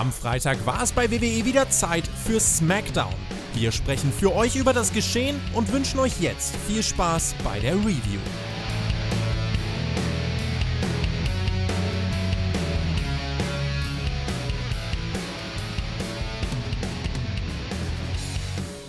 [0.00, 3.12] Am Freitag war es bei WWE wieder Zeit für SmackDown.
[3.52, 7.74] Wir sprechen für euch über das Geschehen und wünschen euch jetzt viel Spaß bei der
[7.74, 8.18] Review.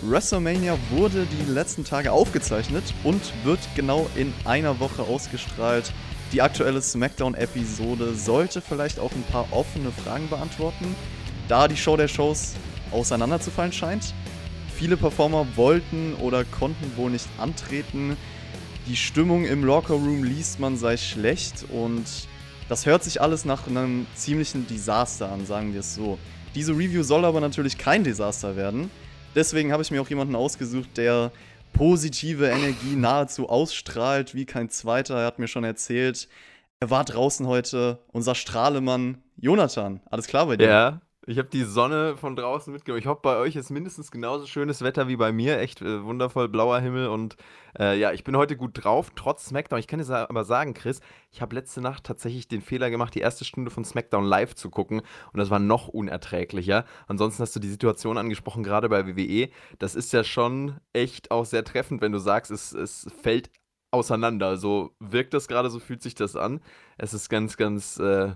[0.00, 5.92] WrestleMania wurde die letzten Tage aufgezeichnet und wird genau in einer Woche ausgestrahlt.
[6.32, 10.96] Die aktuelle SmackDown-Episode sollte vielleicht auch ein paar offene Fragen beantworten,
[11.46, 12.54] da die Show der Shows
[12.90, 14.14] auseinanderzufallen scheint.
[14.74, 18.16] Viele Performer wollten oder konnten wohl nicht antreten.
[18.86, 22.06] Die Stimmung im Lockerroom liest man sei schlecht und
[22.70, 26.18] das hört sich alles nach einem ziemlichen Desaster an, sagen wir es so.
[26.54, 28.90] Diese Review soll aber natürlich kein Desaster werden.
[29.34, 31.30] Deswegen habe ich mir auch jemanden ausgesucht, der
[31.72, 35.20] positive Energie nahezu ausstrahlt wie kein zweiter.
[35.20, 36.28] Er hat mir schon erzählt,
[36.80, 40.00] er war draußen heute, unser Strahlemann Jonathan.
[40.10, 40.68] Alles klar bei dir?
[40.68, 43.00] Ja, ich habe die Sonne von draußen mitgenommen.
[43.00, 45.60] Ich hoffe, bei euch ist mindestens genauso schönes Wetter wie bei mir.
[45.60, 47.06] Echt äh, wundervoll blauer Himmel.
[47.06, 47.36] Und
[47.78, 49.78] äh, ja, ich bin heute gut drauf, trotz SmackDown.
[49.78, 53.20] Ich kann dir aber sagen, Chris, ich habe letzte Nacht tatsächlich den Fehler gemacht, die
[53.20, 55.00] erste Stunde von SmackDown live zu gucken.
[55.32, 56.84] Und das war noch unerträglicher.
[57.06, 59.48] Ansonsten hast du die Situation angesprochen, gerade bei WWE.
[59.78, 63.48] Das ist ja schon echt auch sehr treffend, wenn du sagst, es, es fällt
[63.92, 64.56] auseinander.
[64.56, 66.60] So wirkt das gerade, so fühlt sich das an.
[66.98, 68.00] Es ist ganz, ganz.
[68.00, 68.32] Äh,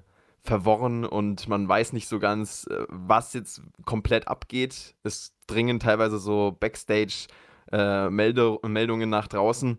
[0.47, 4.95] verworren und man weiß nicht so ganz, äh, was jetzt komplett abgeht.
[5.03, 9.79] Es dringen teilweise so Backstage-Meldungen äh, nach draußen,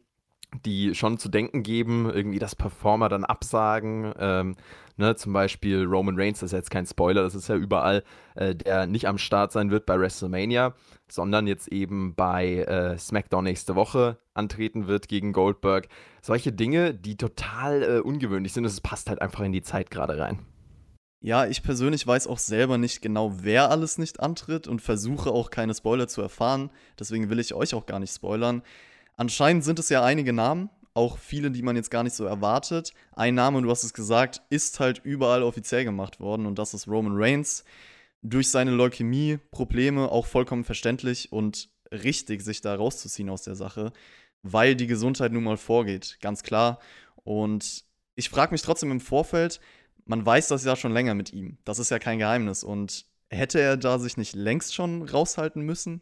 [0.65, 4.13] die schon zu denken geben, irgendwie das Performer dann absagen.
[4.19, 4.55] Ähm,
[4.97, 8.03] ne, zum Beispiel Roman Reigns, das ist jetzt kein Spoiler, das ist ja überall,
[8.35, 10.73] äh, der nicht am Start sein wird bei WrestleMania,
[11.07, 15.87] sondern jetzt eben bei äh, SmackDown nächste Woche antreten wird gegen Goldberg.
[16.21, 20.17] Solche Dinge, die total äh, ungewöhnlich sind, es passt halt einfach in die Zeit gerade
[20.17, 20.39] rein.
[21.19, 25.49] Ja, ich persönlich weiß auch selber nicht genau, wer alles nicht antritt und versuche auch
[25.49, 26.69] keine Spoiler zu erfahren.
[26.99, 28.61] Deswegen will ich euch auch gar nicht spoilern.
[29.15, 32.93] Anscheinend sind es ja einige Namen, auch viele, die man jetzt gar nicht so erwartet.
[33.13, 36.87] Ein Name, du hast es gesagt, ist halt überall offiziell gemacht worden und das ist
[36.87, 37.63] Roman Reigns.
[38.21, 43.91] Durch seine Leukämie-Probleme auch vollkommen verständlich und richtig, sich da rauszuziehen aus der Sache,
[44.43, 46.79] weil die Gesundheit nun mal vorgeht, ganz klar.
[47.23, 47.85] Und
[48.15, 49.59] ich frage mich trotzdem im Vorfeld,
[50.07, 51.57] man weiß das ja schon länger mit ihm.
[51.65, 52.63] Das ist ja kein Geheimnis.
[52.63, 56.01] Und hätte er da sich nicht längst schon raushalten müssen?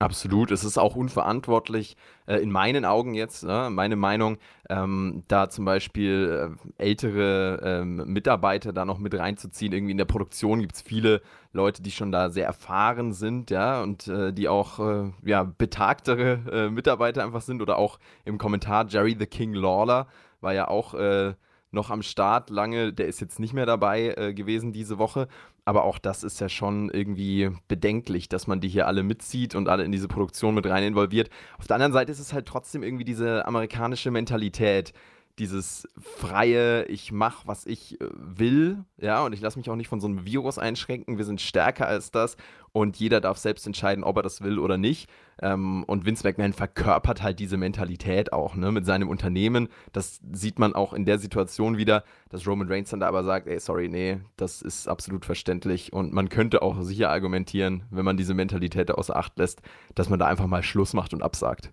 [0.00, 1.96] Absolut, es ist auch unverantwortlich,
[2.26, 4.38] äh, in meinen Augen jetzt, ne, meine Meinung,
[4.70, 9.72] ähm, da zum Beispiel äh, ältere ähm, Mitarbeiter da noch mit reinzuziehen.
[9.72, 11.20] Irgendwie in der Produktion gibt es viele
[11.52, 16.42] Leute, die schon da sehr erfahren sind, ja, und äh, die auch äh, ja, betagtere
[16.48, 17.60] äh, Mitarbeiter einfach sind.
[17.60, 20.06] Oder auch im Kommentar Jerry the King Lawler
[20.40, 21.34] war ja auch äh,
[21.70, 22.92] noch am Start lange.
[22.92, 25.28] Der ist jetzt nicht mehr dabei äh, gewesen diese Woche.
[25.64, 29.68] Aber auch das ist ja schon irgendwie bedenklich, dass man die hier alle mitzieht und
[29.68, 31.28] alle in diese Produktion mit rein involviert.
[31.58, 34.94] Auf der anderen Seite ist es halt trotzdem irgendwie diese amerikanische Mentalität
[35.38, 39.88] dieses freie, ich mache, was ich äh, will, ja, und ich lasse mich auch nicht
[39.88, 41.18] von so einem Virus einschränken.
[41.18, 42.36] Wir sind stärker als das
[42.72, 45.08] und jeder darf selbst entscheiden, ob er das will oder nicht.
[45.40, 49.68] Ähm, und Vince McMahon verkörpert halt diese Mentalität auch, ne, mit seinem Unternehmen.
[49.92, 53.46] Das sieht man auch in der Situation wieder, dass Roman Reigns dann da aber sagt,
[53.46, 58.16] ey, sorry, nee, das ist absolut verständlich und man könnte auch sicher argumentieren, wenn man
[58.16, 59.62] diese Mentalität außer Acht lässt,
[59.94, 61.72] dass man da einfach mal Schluss macht und absagt.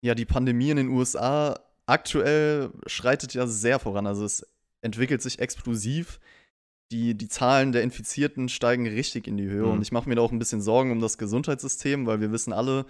[0.00, 1.56] Ja, die Pandemie in den USA
[1.88, 4.06] aktuell schreitet ja sehr voran.
[4.06, 4.46] Also es
[4.82, 6.20] entwickelt sich explosiv.
[6.90, 9.66] Die, die Zahlen der Infizierten steigen richtig in die Höhe.
[9.66, 9.72] Mhm.
[9.72, 12.52] Und ich mache mir da auch ein bisschen Sorgen um das Gesundheitssystem, weil wir wissen
[12.52, 12.86] alle,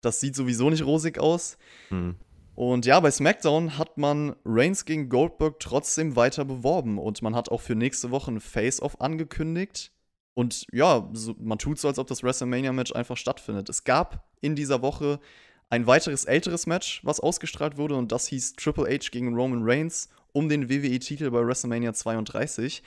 [0.00, 1.56] das sieht sowieso nicht rosig aus.
[1.90, 2.16] Mhm.
[2.54, 6.98] Und ja, bei SmackDown hat man Reigns gegen Goldberg trotzdem weiter beworben.
[6.98, 9.92] Und man hat auch für nächste Woche ein Face-Off angekündigt.
[10.34, 13.68] Und ja, so, man tut so, als ob das WrestleMania-Match einfach stattfindet.
[13.68, 15.20] Es gab in dieser Woche
[15.72, 20.10] ein weiteres älteres Match, was ausgestrahlt wurde, und das hieß Triple H gegen Roman Reigns
[20.32, 22.82] um den WWE-Titel bei WrestleMania 32.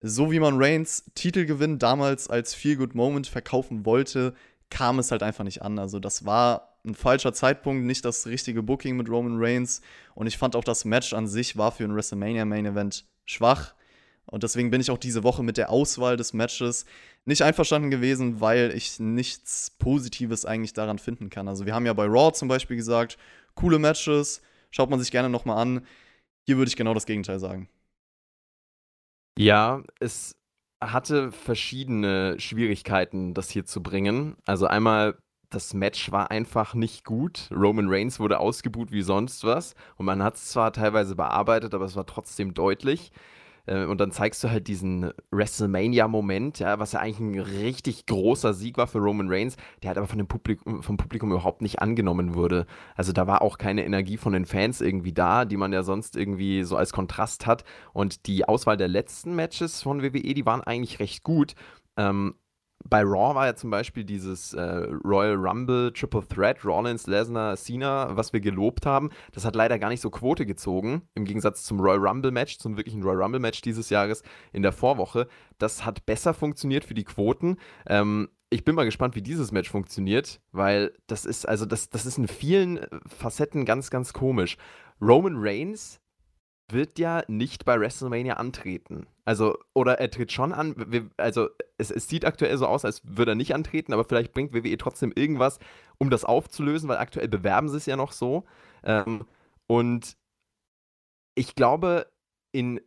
[0.00, 4.34] So wie man Reigns Titelgewinn damals als Feel Good Moment verkaufen wollte,
[4.70, 5.78] kam es halt einfach nicht an.
[5.78, 9.80] Also das war ein falscher Zeitpunkt, nicht das richtige Booking mit Roman Reigns.
[10.16, 13.72] Und ich fand auch das Match an sich war für ein WrestleMania Main Event schwach.
[14.26, 16.84] Und deswegen bin ich auch diese Woche mit der Auswahl des Matches
[17.24, 21.48] nicht einverstanden gewesen, weil ich nichts Positives eigentlich daran finden kann.
[21.48, 23.18] Also wir haben ja bei Raw zum Beispiel gesagt,
[23.54, 25.86] coole Matches, schaut man sich gerne nochmal an.
[26.44, 27.68] Hier würde ich genau das Gegenteil sagen.
[29.38, 30.36] Ja, es
[30.82, 34.36] hatte verschiedene Schwierigkeiten, das hier zu bringen.
[34.44, 35.18] Also einmal,
[35.50, 37.48] das Match war einfach nicht gut.
[37.52, 39.74] Roman Reigns wurde ausgebuht wie sonst was.
[39.96, 43.12] Und man hat es zwar teilweise bearbeitet, aber es war trotzdem deutlich.
[43.66, 48.54] Äh, und dann zeigst du halt diesen WrestleMania-Moment, ja, was ja eigentlich ein richtig großer
[48.54, 51.80] Sieg war für Roman Reigns, der halt aber von dem Publikum, vom Publikum überhaupt nicht
[51.80, 52.66] angenommen wurde.
[52.94, 56.16] Also da war auch keine Energie von den Fans irgendwie da, die man ja sonst
[56.16, 57.64] irgendwie so als Kontrast hat.
[57.92, 61.54] Und die Auswahl der letzten Matches von WWE, die waren eigentlich recht gut.
[61.96, 62.34] Ähm,
[62.88, 64.62] bei Raw war ja zum Beispiel dieses äh,
[65.04, 69.10] Royal Rumble Triple Threat, Rollins, Lesnar, Cena, was wir gelobt haben.
[69.32, 72.76] Das hat leider gar nicht so Quote gezogen, im Gegensatz zum Royal Rumble Match, zum
[72.76, 74.22] wirklichen Royal Rumble Match dieses Jahres
[74.52, 75.28] in der Vorwoche.
[75.58, 77.56] Das hat besser funktioniert für die Quoten.
[77.86, 82.06] Ähm, ich bin mal gespannt, wie dieses Match funktioniert, weil das ist, also das, das
[82.06, 84.56] ist in vielen äh, Facetten ganz, ganz komisch.
[85.00, 86.00] Roman Reigns
[86.70, 89.06] wird ja nicht bei WrestleMania antreten.
[89.26, 91.10] Also, oder er tritt schon an.
[91.16, 94.54] Also, es, es, sieht aktuell so aus, als würde er nicht antreten, aber vielleicht bringt
[94.54, 95.58] WWE trotzdem irgendwas,
[95.98, 98.44] um das aufzulösen, weil aktuell bewerben sie es ja noch so.
[98.84, 99.26] Ähm,
[99.66, 100.16] und
[101.34, 102.06] ich glaube,
[102.52, 102.80] in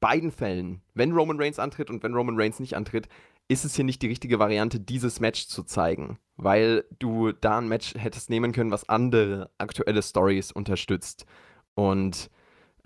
[0.00, 3.08] beiden Fällen, wenn Roman Reigns antritt und wenn Roman Reigns nicht antritt,
[3.48, 7.68] ist es hier nicht die richtige Variante, dieses Match zu zeigen, weil du da ein
[7.68, 11.24] Match hättest nehmen können, was andere aktuelle Stories unterstützt.
[11.74, 12.30] Und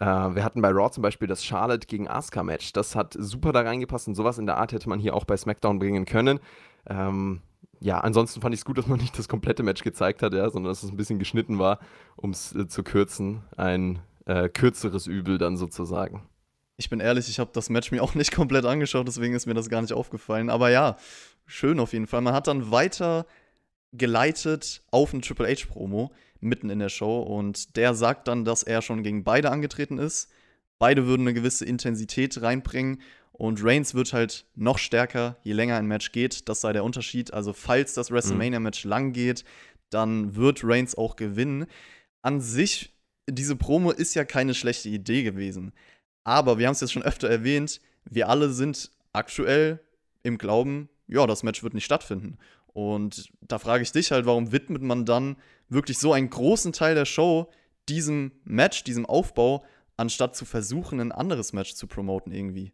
[0.01, 2.73] äh, wir hatten bei Raw zum Beispiel das Charlotte gegen Asuka-Match.
[2.73, 5.37] Das hat super da reingepasst und sowas in der Art hätte man hier auch bei
[5.37, 6.41] SmackDown bringen können.
[6.87, 7.43] Ähm,
[7.81, 10.51] ja, ansonsten fand ich es gut, dass man nicht das komplette Match gezeigt hat, ja,
[10.51, 11.79] sondern dass es ein bisschen geschnitten war,
[12.17, 13.43] um es äh, zu kürzen.
[13.57, 16.23] Ein äh, kürzeres Übel dann sozusagen.
[16.77, 19.55] Ich bin ehrlich, ich habe das Match mir auch nicht komplett angeschaut, deswegen ist mir
[19.55, 20.51] das gar nicht aufgefallen.
[20.51, 20.97] Aber ja,
[21.47, 22.21] schön auf jeden Fall.
[22.21, 23.27] Man hat dann weiter
[23.93, 26.11] geleitet auf ein Triple H-Promo
[26.45, 27.21] mitten in der Show.
[27.21, 30.31] Und der sagt dann, dass er schon gegen beide angetreten ist.
[30.79, 33.01] Beide würden eine gewisse Intensität reinbringen.
[33.33, 36.49] Und Reigns wird halt noch stärker, je länger ein Match geht.
[36.49, 37.35] Das sei der Unterschied.
[37.35, 38.91] Also, falls das WrestleMania-Match mhm.
[38.91, 39.45] lang geht,
[39.91, 41.67] dann wird Reigns auch gewinnen.
[42.23, 42.93] An sich,
[43.29, 45.73] diese Promo ist ja keine schlechte Idee gewesen.
[46.23, 49.81] Aber wir haben es jetzt schon öfter erwähnt, wir alle sind aktuell
[50.23, 52.39] im Glauben, ja, das Match wird nicht stattfinden.
[52.67, 55.37] Und da frage ich dich halt, warum widmet man dann
[55.75, 57.51] wirklich so einen großen Teil der Show
[57.89, 59.65] diesem Match, diesem Aufbau,
[59.97, 62.73] anstatt zu versuchen, ein anderes Match zu promoten irgendwie.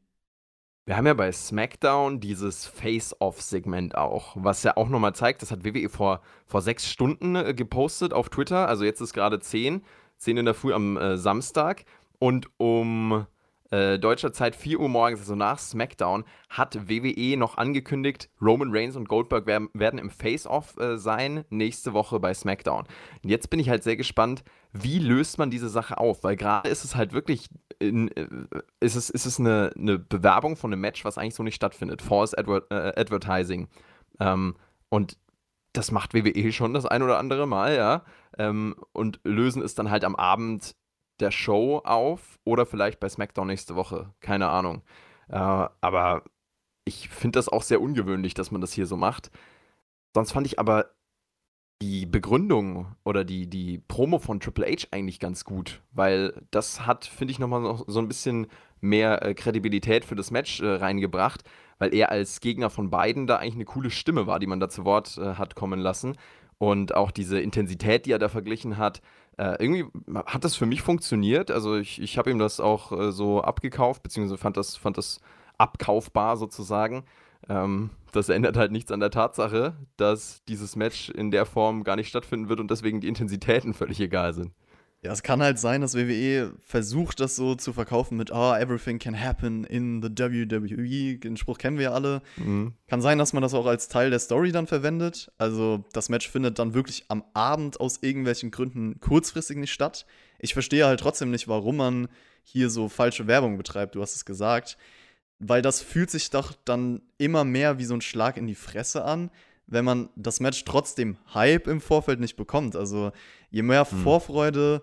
[0.87, 5.65] Wir haben ja bei SmackDown dieses Face-Off-Segment auch, was ja auch nochmal zeigt, das hat
[5.65, 9.83] WWE vor, vor sechs Stunden äh, gepostet auf Twitter, also jetzt ist gerade zehn,
[10.17, 11.85] zehn in der Früh am äh, Samstag
[12.19, 13.27] und um
[13.71, 18.97] äh, deutscher Zeit 4 Uhr morgens, also nach SmackDown, hat WWE noch angekündigt, Roman Reigns
[18.97, 22.87] und Goldberg werden, werden im Face-Off äh, sein, nächste Woche bei SmackDown.
[23.23, 26.25] Und jetzt bin ich halt sehr gespannt, wie löst man diese Sache auf?
[26.25, 28.29] Weil gerade ist es halt wirklich, in, äh,
[28.81, 32.03] ist es, ist es eine, eine Bewerbung von einem Match, was eigentlich so nicht stattfindet.
[32.03, 33.69] False Adver äh, Advertising.
[34.19, 34.57] Ähm,
[34.89, 35.17] und
[35.73, 38.05] das macht WWE schon das ein oder andere Mal, ja.
[38.39, 40.75] Ähm, und lösen es dann halt am Abend
[41.21, 44.13] der Show auf oder vielleicht bei SmackDown nächste Woche.
[44.21, 44.83] Keine Ahnung.
[45.29, 46.25] Äh, aber
[46.85, 49.31] ich finde das auch sehr ungewöhnlich, dass man das hier so macht.
[50.15, 50.91] Sonst fand ich aber
[51.83, 57.07] die Begründung oder die, die Promo von Triple H eigentlich ganz gut, weil das hat,
[57.07, 58.49] finde ich, nochmal noch so ein bisschen
[58.81, 61.43] mehr äh, Kredibilität für das Match äh, reingebracht,
[61.79, 64.69] weil er als Gegner von beiden da eigentlich eine coole Stimme war, die man da
[64.69, 66.17] zu Wort äh, hat kommen lassen.
[66.59, 69.01] Und auch diese Intensität, die er da verglichen hat,
[69.41, 69.87] äh, irgendwie
[70.27, 71.51] hat das für mich funktioniert.
[71.51, 75.21] Also ich, ich habe ihm das auch äh, so abgekauft, beziehungsweise fand das, fand das
[75.57, 77.05] abkaufbar sozusagen.
[77.49, 81.97] Ähm, das ändert halt nichts an der Tatsache, dass dieses Match in der Form gar
[81.97, 84.53] nicht stattfinden wird und deswegen die Intensitäten völlig egal sind.
[85.03, 88.99] Ja, es kann halt sein, dass WWE versucht, das so zu verkaufen mit, oh, everything
[88.99, 91.17] can happen in the WWE.
[91.17, 92.21] Den Spruch kennen wir ja alle.
[92.37, 92.75] Mhm.
[92.87, 95.33] Kann sein, dass man das auch als Teil der Story dann verwendet.
[95.39, 100.05] Also, das Match findet dann wirklich am Abend aus irgendwelchen Gründen kurzfristig nicht statt.
[100.39, 102.09] Ich verstehe halt trotzdem nicht, warum man
[102.43, 103.95] hier so falsche Werbung betreibt.
[103.95, 104.77] Du hast es gesagt.
[105.39, 109.03] Weil das fühlt sich doch dann immer mehr wie so ein Schlag in die Fresse
[109.03, 109.31] an,
[109.67, 112.77] wenn man das Match trotzdem Hype im Vorfeld nicht bekommt.
[112.77, 113.13] Also,
[113.51, 114.03] je mehr mhm.
[114.03, 114.83] Vorfreude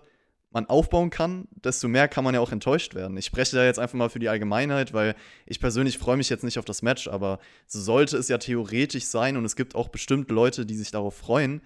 [0.50, 3.16] man aufbauen kann, desto mehr kann man ja auch enttäuscht werden.
[3.18, 6.44] Ich spreche da jetzt einfach mal für die Allgemeinheit, weil ich persönlich freue mich jetzt
[6.44, 9.88] nicht auf das Match, aber so sollte es ja theoretisch sein und es gibt auch
[9.88, 11.60] bestimmt Leute, die sich darauf freuen.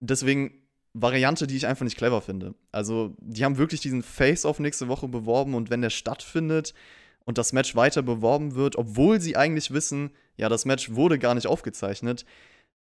[0.00, 0.62] Deswegen
[0.94, 2.54] Variante, die ich einfach nicht clever finde.
[2.70, 6.74] Also, die haben wirklich diesen Face-Off nächste Woche beworben und wenn der stattfindet
[7.24, 11.34] und das Match weiter beworben wird, obwohl sie eigentlich wissen, ja, das Match wurde gar
[11.34, 12.24] nicht aufgezeichnet,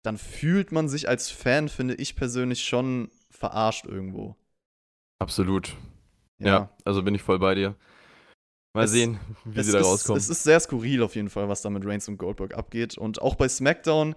[0.05, 4.37] dann fühlt man sich als Fan, finde ich persönlich, schon verarscht irgendwo.
[5.19, 5.75] Absolut.
[6.39, 6.47] Ja.
[6.47, 7.75] ja, also bin ich voll bei dir.
[8.75, 10.19] Mal es, sehen, wie sie da ist, rauskommen.
[10.19, 12.99] Es ist sehr skurril auf jeden Fall, was da mit Reigns und Goldberg abgeht.
[12.99, 14.15] Und auch bei SmackDown,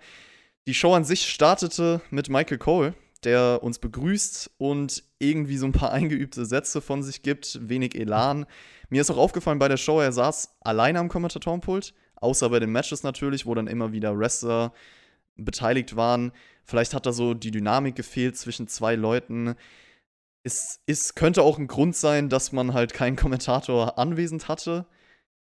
[0.67, 5.71] die Show an sich startete mit Michael Cole, der uns begrüßt und irgendwie so ein
[5.71, 8.45] paar eingeübte Sätze von sich gibt, wenig Elan.
[8.89, 12.71] Mir ist auch aufgefallen bei der Show, er saß alleine am Kommentatorenpult, außer bei den
[12.71, 14.73] Matches natürlich, wo dann immer wieder Wrestler
[15.37, 16.31] beteiligt waren.
[16.63, 19.55] Vielleicht hat da so die Dynamik gefehlt zwischen zwei Leuten.
[20.43, 24.85] Es, es könnte auch ein Grund sein, dass man halt keinen Kommentator anwesend hatte.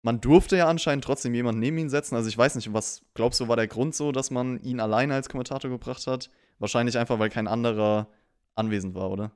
[0.02, 2.14] Man durfte ja anscheinend trotzdem jemanden neben ihn setzen.
[2.14, 5.14] Also ich weiß nicht, was glaubst du, war der Grund so, dass man ihn alleine
[5.14, 6.30] als Kommentator gebracht hat?
[6.58, 8.08] Wahrscheinlich einfach, weil kein anderer
[8.54, 9.32] anwesend war, oder?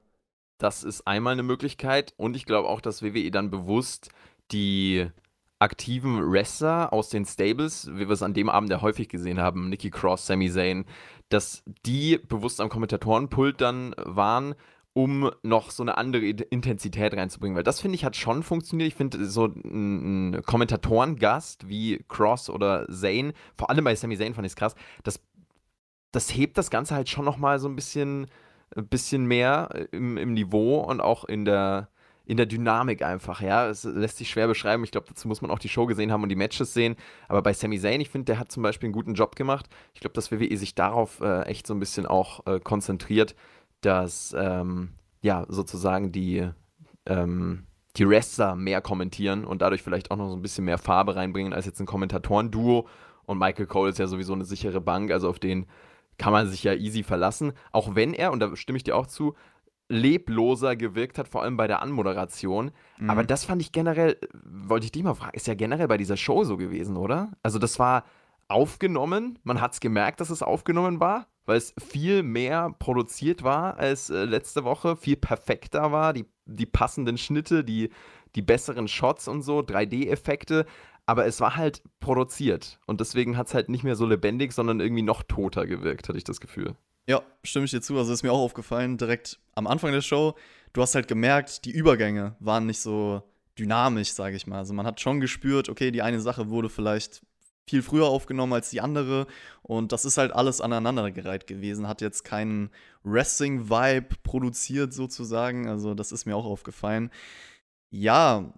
[0.59, 4.11] Das ist einmal eine Möglichkeit und ich glaube auch, dass WWE dann bewusst
[4.53, 5.09] die
[5.63, 9.69] aktiven Wrestler aus den Stables, wie wir es an dem Abend ja häufig gesehen haben,
[9.69, 10.85] Nikki Cross, Sami Zayn,
[11.29, 14.57] dass die bewusst am Kommentatorenpult dann waren,
[14.93, 17.57] um noch so eine andere Intensität reinzubringen.
[17.57, 18.89] Weil das, finde ich, hat schon funktioniert.
[18.89, 24.35] Ich finde, so ein, ein Kommentatorengast wie Cross oder Zayn, vor allem bei Sami Zayn
[24.35, 25.21] fand ich es krass, das,
[26.11, 28.27] das hebt das Ganze halt schon nochmal so ein bisschen,
[28.77, 31.89] ein bisschen mehr im, im Niveau und auch in der,
[32.25, 33.69] in der Dynamik einfach, ja.
[33.69, 34.85] Es lässt sich schwer beschreiben.
[34.85, 36.97] Ich glaube, dazu muss man auch die Show gesehen haben und die Matches sehen.
[37.29, 39.67] Aber bei Sami Zayn, ich finde, der hat zum Beispiel einen guten Job gemacht.
[39.95, 43.35] Ich glaube, dass WWE sich darauf äh, echt so ein bisschen auch äh, konzentriert,
[43.81, 46.49] dass ähm, ja sozusagen die,
[47.07, 47.65] ähm,
[47.97, 51.53] die Wrestler mehr kommentieren und dadurch vielleicht auch noch so ein bisschen mehr Farbe reinbringen
[51.53, 52.87] als jetzt ein Kommentatoren-Duo.
[53.25, 55.67] Und Michael Cole ist ja sowieso eine sichere Bank, also auf den
[56.19, 57.53] kann man sich ja easy verlassen.
[57.73, 59.35] Auch wenn er, und da stimme ich dir auch zu,
[59.93, 62.71] lebloser gewirkt hat, vor allem bei der Anmoderation.
[62.99, 63.11] Mhm.
[63.11, 66.17] Aber das fand ich generell, wollte ich dich mal fragen, ist ja generell bei dieser
[66.17, 67.33] Show so gewesen, oder?
[67.43, 68.05] Also das war
[68.49, 73.77] aufgenommen, man hat es gemerkt, dass es aufgenommen war, weil es viel mehr produziert war
[73.79, 77.91] als äh, letzte Woche, viel perfekter war, die, die passenden Schnitte, die,
[78.35, 80.67] die besseren Shots und so, 3D-Effekte,
[81.07, 84.81] aber es war halt produziert und deswegen hat es halt nicht mehr so lebendig, sondern
[84.81, 86.77] irgendwie noch toter gewirkt, hatte ich das Gefühl.
[87.07, 87.99] Ja, stimme ich dir zu.
[87.99, 90.35] Also ist mir auch aufgefallen, direkt am Anfang der Show,
[90.73, 93.23] du hast halt gemerkt, die Übergänge waren nicht so
[93.59, 94.59] dynamisch, sage ich mal.
[94.59, 97.23] Also man hat schon gespürt, okay, die eine Sache wurde vielleicht
[97.69, 99.27] viel früher aufgenommen als die andere
[99.63, 102.71] und das ist halt alles aneinandergereiht gewesen, hat jetzt keinen
[103.05, 107.11] Wrestling-Vibe produziert sozusagen, also das ist mir auch aufgefallen.
[107.91, 108.53] Ja,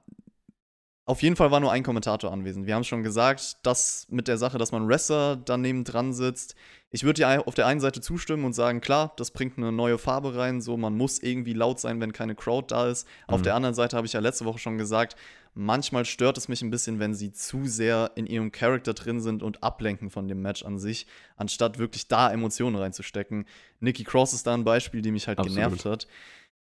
[1.06, 2.66] auf jeden Fall war nur ein Kommentator anwesend.
[2.66, 6.54] Wir haben schon gesagt, dass mit der Sache, dass man Wrestler daneben dran sitzt.
[6.90, 9.99] Ich würde dir auf der einen Seite zustimmen und sagen, klar, das bringt eine neue
[9.99, 10.62] Farbe rein.
[10.62, 13.06] So, man muss irgendwie laut sein, wenn keine Crowd da ist.
[13.28, 13.34] Mhm.
[13.34, 15.14] Auf der anderen Seite habe ich ja letzte Woche schon gesagt,
[15.52, 19.42] manchmal stört es mich ein bisschen, wenn sie zu sehr in ihrem Charakter drin sind
[19.42, 21.06] und ablenken von dem Match an sich,
[21.37, 23.44] anstatt wirklich da Emotionen reinzustecken.
[23.80, 25.56] Nikki Cross ist da ein Beispiel, die mich halt Absolut.
[25.56, 26.06] genervt hat.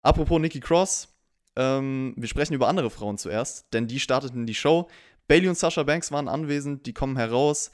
[0.02, 1.08] Apropos Nikki Cross,
[1.56, 4.88] ähm, wir sprechen über andere Frauen zuerst, denn die starteten die Show.
[5.28, 7.70] Bailey und Sasha Banks waren anwesend, die kommen heraus.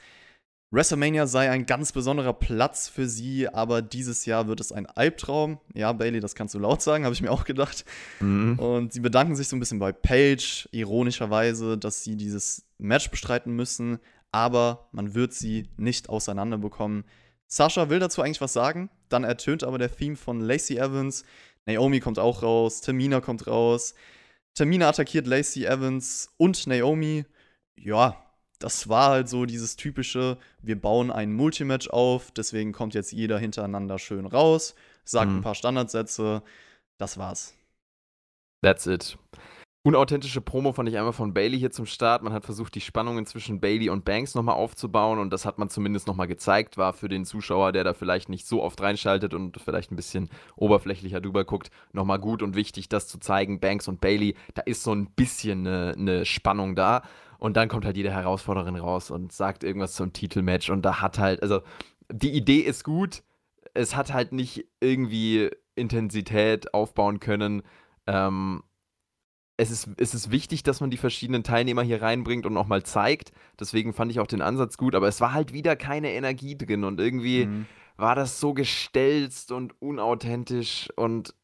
[0.71, 5.59] WrestleMania sei ein ganz besonderer Platz für sie, aber dieses Jahr wird es ein Albtraum.
[5.75, 7.85] Ja, Bailey, das kannst du laut sagen, habe ich mir auch gedacht.
[8.19, 8.57] Mhm.
[8.57, 13.55] Und sie bedanken sich so ein bisschen bei Paige, ironischerweise, dass sie dieses Match bestreiten
[13.55, 13.99] müssen,
[14.31, 17.03] aber man wird sie nicht auseinanderbekommen.
[17.45, 21.23] Sasha will dazu eigentlich was sagen, dann ertönt aber der Theme von Lacey Evans.
[21.65, 23.93] Naomi kommt auch raus, Tamina kommt raus.
[24.53, 27.25] Tamina attackiert Lacey Evans und Naomi.
[27.75, 28.23] Ja,
[28.59, 33.37] das war halt so dieses typische, wir bauen ein Multimatch auf, deswegen kommt jetzt jeder
[33.37, 35.37] hintereinander schön raus, sagt mhm.
[35.37, 36.43] ein paar Standardsätze.
[36.97, 37.53] Das war's.
[38.61, 39.17] That's it.
[39.85, 42.23] Unauthentische Promo fand ich einmal von Bailey hier zum Start.
[42.23, 45.69] Man hat versucht, die Spannungen zwischen Bailey und Banks nochmal aufzubauen und das hat man
[45.69, 46.77] zumindest nochmal gezeigt.
[46.77, 50.29] War für den Zuschauer, der da vielleicht nicht so oft reinschaltet und vielleicht ein bisschen
[50.55, 53.59] oberflächlicher drüber guckt, nochmal gut und wichtig, das zu zeigen.
[53.59, 57.01] Banks und Bailey, da ist so ein bisschen eine, eine Spannung da.
[57.37, 61.19] Und dann kommt halt jede Herausforderin raus und sagt irgendwas zum Titelmatch und da hat
[61.19, 61.59] halt, also
[62.09, 63.21] die Idee ist gut,
[63.73, 67.63] es hat halt nicht irgendwie Intensität aufbauen können.
[68.07, 68.63] Ähm,
[69.57, 72.83] es ist, es ist wichtig, dass man die verschiedenen Teilnehmer hier reinbringt und auch mal
[72.83, 73.31] zeigt.
[73.59, 76.83] Deswegen fand ich auch den Ansatz gut, aber es war halt wieder keine Energie drin
[76.83, 77.65] und irgendwie mhm.
[77.95, 81.35] war das so gestelzt und unauthentisch und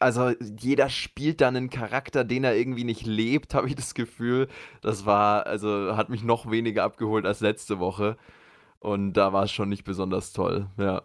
[0.00, 4.48] also jeder spielt dann einen Charakter, den er irgendwie nicht lebt, habe ich das Gefühl.
[4.80, 8.16] Das war, also hat mich noch weniger abgeholt als letzte Woche.
[8.80, 11.02] Und da war es schon nicht besonders toll, ja.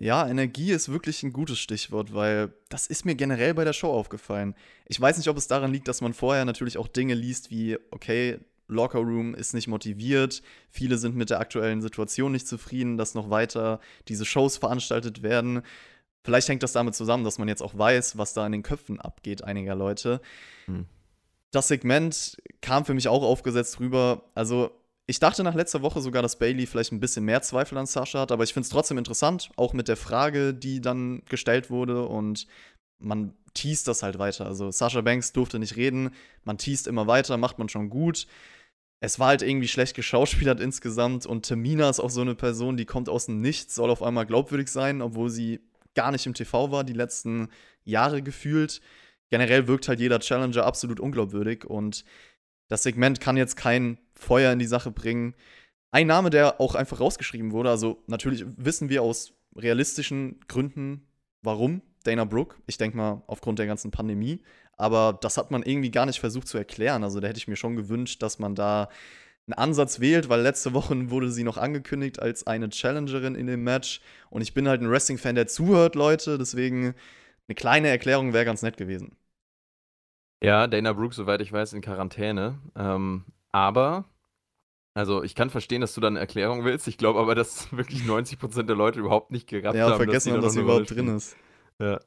[0.00, 3.90] Ja, Energie ist wirklich ein gutes Stichwort, weil das ist mir generell bei der Show
[3.92, 4.54] aufgefallen.
[4.86, 7.78] Ich weiß nicht, ob es daran liegt, dass man vorher natürlich auch Dinge liest wie,
[7.90, 8.38] okay,
[8.68, 13.30] Locker Room ist nicht motiviert, viele sind mit der aktuellen Situation nicht zufrieden, dass noch
[13.30, 15.62] weiter diese Shows veranstaltet werden.
[16.22, 19.00] Vielleicht hängt das damit zusammen, dass man jetzt auch weiß, was da in den Köpfen
[19.00, 20.20] abgeht einiger Leute.
[20.66, 20.84] Hm.
[21.50, 24.24] Das Segment kam für mich auch aufgesetzt rüber.
[24.34, 24.70] Also
[25.10, 28.20] ich dachte nach letzter Woche sogar, dass Bailey vielleicht ein bisschen mehr Zweifel an Sascha
[28.20, 32.04] hat, aber ich finde es trotzdem interessant, auch mit der Frage, die dann gestellt wurde.
[32.04, 32.46] Und
[32.98, 34.44] man teast das halt weiter.
[34.44, 36.10] Also Sasha Banks durfte nicht reden,
[36.44, 38.26] man teast immer weiter, macht man schon gut.
[39.00, 42.84] Es war halt irgendwie schlecht geschauspielert insgesamt und Tamina ist auch so eine Person, die
[42.84, 45.60] kommt aus dem Nichts, soll auf einmal glaubwürdig sein, obwohl sie
[45.94, 47.48] gar nicht im TV war, die letzten
[47.82, 48.82] Jahre gefühlt.
[49.30, 52.04] Generell wirkt halt jeder Challenger absolut unglaubwürdig und
[52.68, 55.34] das Segment kann jetzt kein Feuer in die Sache bringen.
[55.90, 61.06] Ein Name, der auch einfach rausgeschrieben wurde, also natürlich wissen wir aus realistischen Gründen,
[61.42, 62.56] warum Dana Brooke.
[62.66, 64.42] Ich denke mal aufgrund der ganzen Pandemie.
[64.76, 67.02] Aber das hat man irgendwie gar nicht versucht zu erklären.
[67.02, 68.88] Also da hätte ich mir schon gewünscht, dass man da
[69.46, 73.64] einen Ansatz wählt, weil letzte Woche wurde sie noch angekündigt als eine Challengerin in dem
[73.64, 74.00] Match.
[74.30, 76.38] Und ich bin halt ein Wrestling-Fan, der zuhört, Leute.
[76.38, 76.94] Deswegen
[77.48, 79.16] eine kleine Erklärung wäre ganz nett gewesen.
[80.42, 82.58] Ja, Dana Brooke, soweit ich weiß, in Quarantäne.
[82.76, 84.04] Ähm, aber
[84.94, 86.88] also ich kann verstehen, dass du da eine Erklärung willst.
[86.88, 89.92] Ich glaube aber, dass wirklich 90% der Leute überhaupt nicht gerafft ja, haben.
[89.92, 91.36] Ja, vergessen haben, dass sie überhaupt drin ist.
[91.78, 92.00] Ja.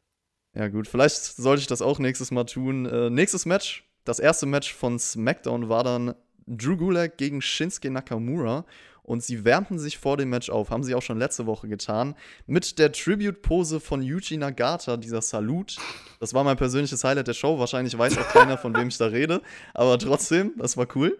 [0.53, 0.89] Ja, gut.
[0.89, 2.85] Vielleicht sollte ich das auch nächstes Mal tun.
[2.85, 6.13] Äh, nächstes Match, das erste Match von SmackDown war dann
[6.45, 8.65] Drew Gulak gegen Shinsuke Nakamura.
[9.03, 12.15] Und sie wärmten sich vor dem Match auf, haben sie auch schon letzte Woche getan,
[12.45, 15.77] mit der Tribute-Pose von Yuji Nagata, dieser Salut.
[16.19, 17.57] Das war mein persönliches Highlight der Show.
[17.57, 19.41] Wahrscheinlich weiß auch keiner, von wem ich da rede.
[19.73, 21.17] Aber trotzdem, das war cool.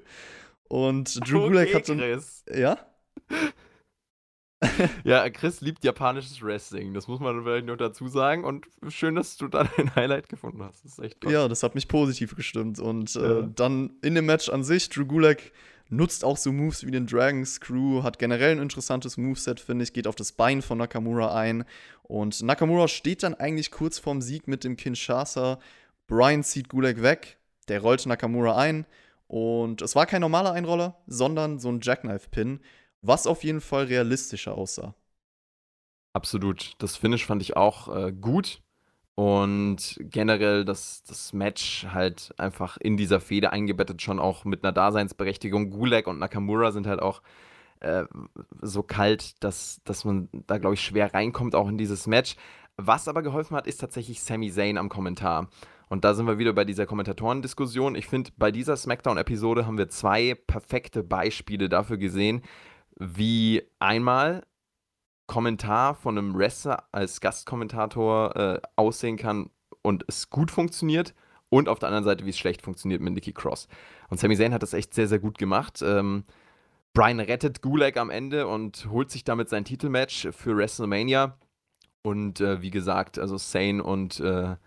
[0.68, 1.86] Und Drew Gulak okay, hat.
[1.86, 2.46] Chris.
[2.54, 2.78] Ja?
[5.04, 6.94] ja, Chris liebt japanisches Wrestling.
[6.94, 8.44] Das muss man vielleicht noch dazu sagen.
[8.44, 10.86] Und schön, dass du da ein Highlight gefunden hast.
[10.86, 11.32] Das ist echt toll.
[11.32, 12.80] Ja, das hat mich positiv gestimmt.
[12.80, 13.42] Und äh, ja.
[13.42, 15.52] dann in dem Match an sich, Drew Gulak
[15.92, 19.94] nutzt auch so Moves wie den Dragon Screw, hat generell ein interessantes Moveset, finde ich,
[19.94, 21.66] geht auf das Bein von Nakamura ein.
[22.04, 25.60] Und Nakamura steht dann eigentlich kurz vorm Sieg mit dem Kinshasa.
[26.08, 28.86] Brian zieht Gulak weg, der rollt Nakamura ein
[29.28, 32.60] und es war kein normaler Einroller, sondern so ein Jackknife-Pin,
[33.02, 34.96] was auf jeden Fall realistischer aussah.
[36.14, 36.74] Absolut.
[36.80, 38.62] Das Finish fand ich auch äh, gut.
[39.22, 44.72] Und generell das, das Match halt einfach in dieser Fehde eingebettet, schon auch mit einer
[44.72, 45.70] Daseinsberechtigung.
[45.70, 47.22] Gulag und Nakamura sind halt auch
[47.82, 48.06] äh,
[48.64, 52.36] so kalt, dass, dass man da, glaube ich, schwer reinkommt, auch in dieses Match.
[52.78, 55.50] Was aber geholfen hat, ist tatsächlich Sami Zayn am Kommentar.
[55.88, 57.94] Und da sind wir wieder bei dieser Kommentatorendiskussion.
[57.94, 62.42] Ich finde, bei dieser SmackDown-Episode haben wir zwei perfekte Beispiele dafür gesehen,
[62.98, 64.42] wie einmal
[65.32, 69.50] Kommentar von einem Wrestler als Gastkommentator äh, aussehen kann
[69.82, 71.14] und es gut funktioniert
[71.48, 73.70] und auf der anderen Seite, wie es schlecht funktioniert mit Nikki Cross.
[74.10, 75.82] Und Sami Zayn hat das echt sehr, sehr gut gemacht.
[75.82, 76.26] Ähm,
[76.94, 81.38] Brian rettet Gulag am Ende und holt sich damit sein Titelmatch für WrestleMania.
[82.02, 84.58] Und äh, wie gesagt, also Sane und äh,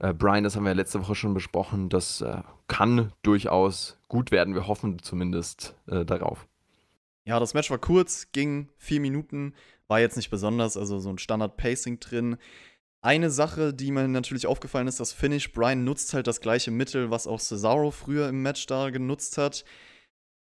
[0.00, 4.54] äh, Brian, das haben wir letzte Woche schon besprochen, das äh, kann durchaus gut werden.
[4.54, 6.48] Wir hoffen zumindest äh, darauf.
[7.26, 9.54] Ja, das Match war kurz, ging vier Minuten,
[9.88, 12.36] war jetzt nicht besonders, also so ein Standard-Pacing drin.
[13.02, 15.52] Eine Sache, die mir natürlich aufgefallen ist, das Finish.
[15.52, 19.64] Brian nutzt halt das gleiche Mittel, was auch Cesaro früher im Match da genutzt hat.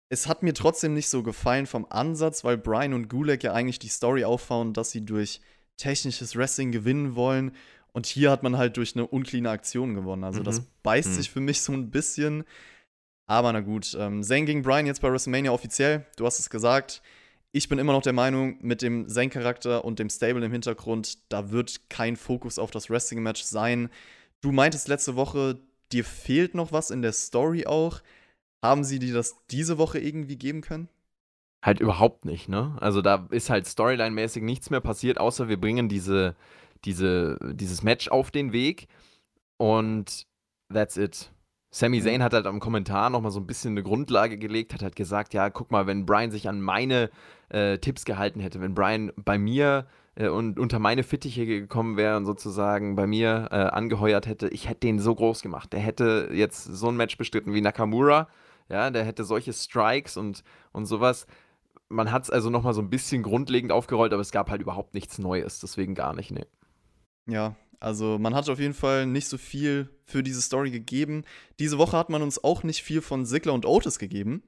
[0.10, 3.80] Es hat mir trotzdem nicht so gefallen vom Ansatz, weil Brian und Gulak ja eigentlich
[3.80, 5.42] die Story aufbauen, dass sie durch
[5.78, 7.54] technisches Wrestling gewinnen wollen
[7.94, 10.24] und hier hat man halt durch eine uncleane Aktion gewonnen.
[10.24, 10.46] Also mhm.
[10.46, 11.14] das beißt mhm.
[11.14, 12.44] sich für mich so ein bisschen.
[13.26, 16.06] Aber na gut, ähm, Zayn gegen Brian jetzt bei WrestleMania offiziell.
[16.18, 17.02] Du hast es gesagt.
[17.52, 21.52] Ich bin immer noch der Meinung, mit dem Zayn-Charakter und dem Stable im Hintergrund, da
[21.52, 23.90] wird kein Fokus auf das Wrestling-Match sein.
[24.42, 25.60] Du meintest letzte Woche,
[25.92, 28.02] dir fehlt noch was in der Story auch.
[28.64, 30.90] Haben sie dir das diese Woche irgendwie geben können?
[31.64, 32.76] Halt überhaupt nicht, ne?
[32.82, 36.36] Also da ist halt Storyline-mäßig nichts mehr passiert, außer wir bringen diese
[36.86, 38.88] diese, dieses Match auf den Weg
[39.58, 40.26] und
[40.72, 41.32] that's it.
[41.76, 44.96] Sami Zayn hat halt am Kommentar nochmal so ein bisschen eine Grundlage gelegt, hat halt
[44.96, 47.10] gesagt, ja, guck mal, wenn Brian sich an meine
[47.50, 52.16] äh, Tipps gehalten hätte, wenn Brian bei mir äh, und unter meine Fittiche gekommen wäre
[52.16, 55.74] und sozusagen bei mir äh, angeheuert hätte, ich hätte den so groß gemacht.
[55.74, 58.28] Der hätte jetzt so ein Match bestritten wie Nakamura,
[58.70, 61.26] ja, der hätte solche Strikes und, und sowas.
[61.90, 64.94] Man hat es also nochmal so ein bisschen grundlegend aufgerollt, aber es gab halt überhaupt
[64.94, 66.46] nichts Neues, deswegen gar nicht, ne.
[67.26, 71.26] Ja, also man hat auf jeden Fall nicht so viel für diese Story gegeben.
[71.60, 74.42] Diese Woche hat man uns auch nicht viel von Sigler und Otis gegeben.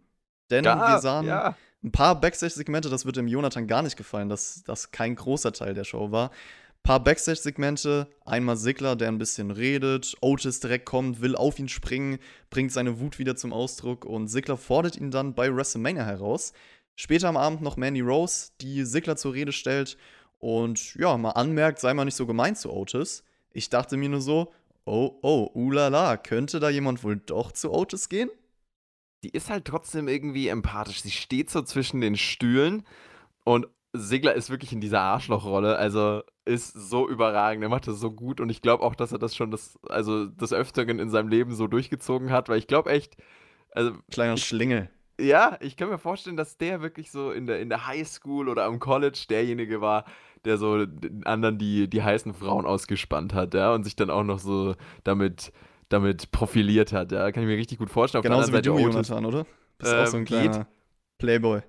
[0.49, 1.57] Denn ja, wir sahen ja.
[1.83, 5.73] ein paar Backstage-Segmente, das wird dem Jonathan gar nicht gefallen, dass das kein großer Teil
[5.73, 6.29] der Show war.
[6.29, 11.67] Ein paar Backstage-Segmente, einmal Sigler, der ein bisschen redet, Otis direkt kommt, will auf ihn
[11.67, 12.19] springen,
[12.49, 16.53] bringt seine Wut wieder zum Ausdruck und Sigler fordert ihn dann bei WrestleMania heraus.
[16.95, 19.97] Später am Abend noch Mandy Rose, die Sigler zur Rede stellt
[20.39, 23.23] und ja, mal anmerkt, sei mal nicht so gemein zu Otis.
[23.51, 24.51] Ich dachte mir nur so,
[24.85, 28.29] oh, oh, ulala, könnte da jemand wohl doch zu Otis gehen?
[29.23, 31.01] Die ist halt trotzdem irgendwie empathisch.
[31.01, 32.83] Sie steht so zwischen den Stühlen
[33.43, 38.11] und Sigler ist wirklich in dieser Arschlochrolle, also ist so überragend, er macht das so
[38.11, 41.29] gut und ich glaube auch, dass er das schon das, also des Öfteren in seinem
[41.29, 43.15] Leben so durchgezogen hat, weil ich glaube echt,
[43.71, 43.93] also.
[44.11, 44.89] Kleiner Schlingel.
[45.19, 48.65] Ja, ich kann mir vorstellen, dass der wirklich so in der, in der Highschool oder
[48.65, 50.05] am College derjenige war,
[50.43, 54.23] der so den anderen die, die heißen Frauen ausgespannt hat, ja, und sich dann auch
[54.23, 55.53] noch so damit,
[55.89, 57.31] damit profiliert hat, ja.
[57.31, 58.19] Kann ich mir richtig gut vorstellen.
[58.19, 59.45] Auf Genauso wie du, Jonathan, oder?
[59.77, 60.67] Bist ähm, auch so ein kleiner geht.
[61.17, 61.61] Playboy.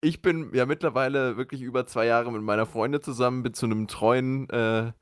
[0.00, 3.88] Ich bin ja mittlerweile wirklich über zwei Jahre mit meiner Freundin zusammen, bin zu einem
[3.88, 4.92] treuen äh, äh,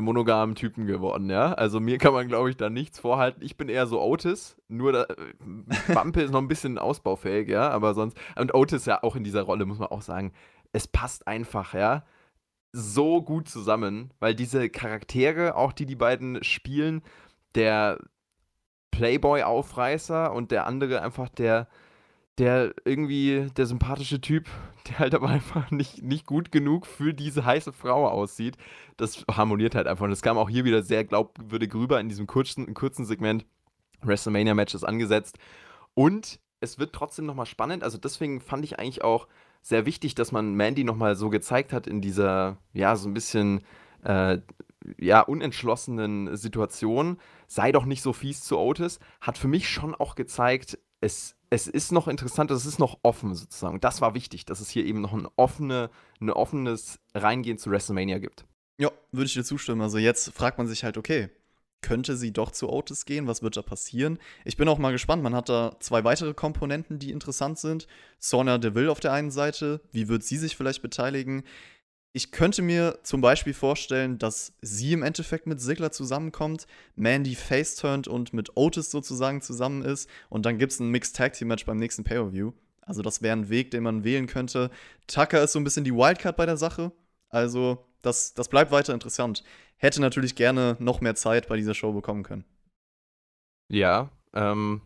[0.00, 1.52] monogamen Typen geworden, ja.
[1.52, 3.42] Also mir kann man, glaube ich, da nichts vorhalten.
[3.42, 7.70] Ich bin eher so Otis, nur da, äh, Bumpe ist noch ein bisschen ausbaufähig, ja,
[7.70, 10.32] aber sonst, und Otis ja auch in dieser Rolle, muss man auch sagen,
[10.72, 12.04] es passt einfach, ja,
[12.72, 17.02] so gut zusammen, weil diese Charaktere, auch die die beiden spielen,
[17.54, 17.98] der
[18.92, 21.68] Playboy-Aufreißer und der andere einfach der,
[22.38, 24.48] der irgendwie, der sympathische Typ,
[24.88, 28.56] der halt aber einfach nicht, nicht gut genug für diese heiße Frau aussieht.
[28.96, 30.04] Das harmoniert halt einfach.
[30.04, 33.46] Und es kam auch hier wieder sehr glaubwürdig rüber in diesem kurzen, kurzen Segment.
[34.02, 35.38] WrestleMania-Match ist angesetzt.
[35.94, 37.84] Und es wird trotzdem nochmal spannend.
[37.84, 39.28] Also deswegen fand ich eigentlich auch
[39.60, 43.62] sehr wichtig, dass man Mandy nochmal so gezeigt hat in dieser, ja, so ein bisschen,
[44.04, 44.38] äh,
[44.98, 47.18] ja, unentschlossenen Situation.
[47.46, 48.98] Sei doch nicht so fies zu Otis.
[49.20, 53.34] Hat für mich schon auch gezeigt, es es ist noch interessant, es ist noch offen
[53.34, 53.78] sozusagen.
[53.78, 58.20] Das war wichtig, dass es hier eben noch ein, offene, ein offenes Reingehen zu WrestleMania
[58.20, 58.46] gibt.
[58.78, 59.82] Ja, würde ich dir zustimmen.
[59.82, 61.28] Also jetzt fragt man sich halt, okay,
[61.82, 63.26] könnte sie doch zu Otis gehen?
[63.26, 64.18] Was wird da passieren?
[64.46, 65.22] Ich bin auch mal gespannt.
[65.22, 67.86] Man hat da zwei weitere Komponenten, die interessant sind.
[68.18, 69.82] Sonia Deville auf der einen Seite.
[69.90, 71.42] Wie wird sie sich vielleicht beteiligen?
[72.12, 78.06] Ich könnte mir zum Beispiel vorstellen, dass sie im Endeffekt mit Sigler zusammenkommt, Mandy face-turned
[78.06, 81.64] und mit Otis sozusagen zusammen ist und dann gibt es ein Mixed Tag Team Match
[81.64, 82.52] beim nächsten Pay-Per-View.
[82.82, 84.70] Also das wäre ein Weg, den man wählen könnte.
[85.06, 86.92] Tucker ist so ein bisschen die Wildcard bei der Sache.
[87.28, 89.42] Also das, das bleibt weiter interessant.
[89.76, 92.44] Hätte natürlich gerne noch mehr Zeit bei dieser Show bekommen können.
[93.68, 94.82] Ja, ähm,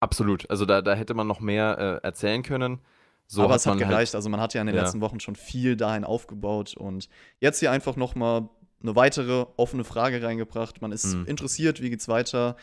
[0.00, 0.50] absolut.
[0.50, 2.80] Also da, da hätte man noch mehr äh, erzählen können.
[3.26, 4.12] So Aber es hat halt gereicht.
[4.12, 4.82] Halt, also man hat ja in den ja.
[4.82, 7.08] letzten Wochen schon viel dahin aufgebaut und
[7.40, 8.48] jetzt hier einfach noch mal
[8.82, 10.80] eine weitere offene Frage reingebracht.
[10.80, 11.26] Man ist mhm.
[11.26, 12.56] interessiert, wie geht's weiter?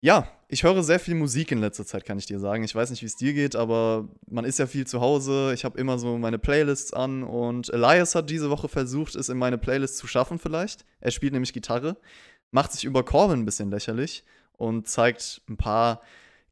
[0.00, 2.62] Ja, ich höre sehr viel Musik in letzter Zeit, kann ich dir sagen.
[2.64, 5.52] Ich weiß nicht, wie es dir geht, aber man ist ja viel zu Hause.
[5.54, 9.38] Ich habe immer so meine Playlists an und Elias hat diese Woche versucht, es in
[9.38, 10.84] meine Playlist zu schaffen vielleicht.
[11.00, 11.96] Er spielt nämlich Gitarre,
[12.50, 16.02] macht sich über Corbin ein bisschen lächerlich und zeigt ein paar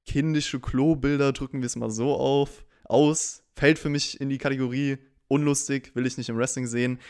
[0.06, 4.98] kindische Klobilder, drücken wir es mal so auf aus, fällt für mich in die Kategorie
[5.28, 7.00] unlustig, will ich nicht im Wrestling sehen.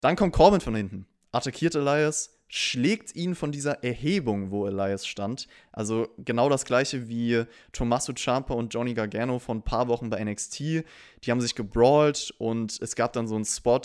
[0.00, 5.48] Dann kommt Corbin von hinten, attackiert Elias, schlägt ihn von dieser Erhebung, wo Elias stand.
[5.70, 10.22] Also genau das gleiche wie Tommaso Ciampa und Johnny Gargano von ein paar Wochen bei
[10.22, 10.60] NXT.
[10.60, 10.84] Die
[11.30, 13.82] haben sich gebrawlt und es gab dann so einen Spot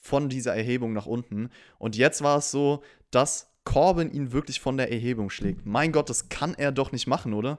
[0.00, 1.50] von dieser Erhebung nach unten.
[1.78, 5.64] Und jetzt war es so, dass Corbin ihn wirklich von der Erhebung schlägt.
[5.66, 7.58] Mein Gott, das kann er doch nicht machen, oder?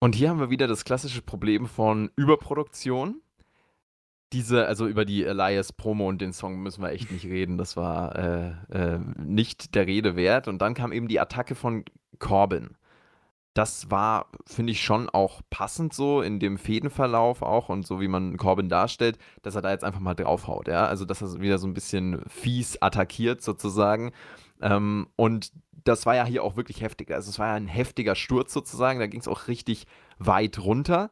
[0.00, 3.22] Und hier haben wir wieder das klassische Problem von Überproduktion.
[4.32, 7.56] Diese, also über die Elias Promo und den Song müssen wir echt nicht reden.
[7.56, 10.48] Das war äh, äh, nicht der Rede wert.
[10.48, 11.84] Und dann kam eben die Attacke von
[12.18, 12.76] Corbin.
[13.54, 18.08] Das war, finde ich, schon auch passend so in dem Fädenverlauf auch und so wie
[18.08, 20.66] man Corbin darstellt, dass er da jetzt einfach mal draufhaut.
[20.66, 20.86] Ja?
[20.86, 24.10] Also, dass er wieder so ein bisschen fies attackiert sozusagen.
[24.64, 25.52] Ähm, und
[25.84, 27.12] das war ja hier auch wirklich heftig.
[27.12, 29.86] Also es war ja ein heftiger Sturz sozusagen, da ging es auch richtig
[30.18, 31.10] weit runter.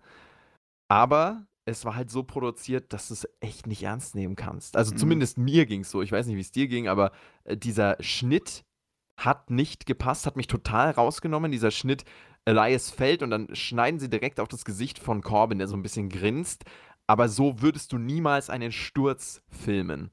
[0.88, 4.76] Aber es war halt so produziert, dass du es echt nicht ernst nehmen kannst.
[4.76, 4.98] Also mhm.
[4.98, 6.02] zumindest mir ging es so.
[6.02, 7.12] Ich weiß nicht, wie es dir ging, aber
[7.44, 8.64] äh, dieser Schnitt
[9.20, 11.52] hat nicht gepasst, hat mich total rausgenommen.
[11.52, 12.04] Dieser Schnitt,
[12.46, 15.82] Elias fällt und dann schneiden sie direkt auf das Gesicht von Corbin, der so ein
[15.82, 16.64] bisschen grinst.
[17.06, 20.10] Aber so würdest du niemals einen Sturz filmen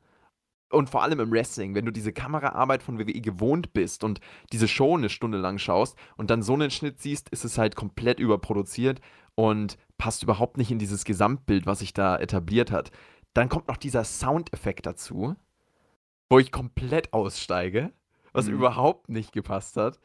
[0.69, 4.19] und vor allem im Wrestling, wenn du diese Kameraarbeit von WWE gewohnt bist und
[4.51, 7.75] diese Show eine Stunde lang schaust und dann so einen Schnitt siehst, ist es halt
[7.75, 9.01] komplett überproduziert
[9.35, 12.91] und passt überhaupt nicht in dieses Gesamtbild, was sich da etabliert hat.
[13.33, 15.35] Dann kommt noch dieser Soundeffekt dazu,
[16.29, 17.91] wo ich komplett aussteige,
[18.33, 18.53] was mhm.
[18.53, 19.99] überhaupt nicht gepasst hat.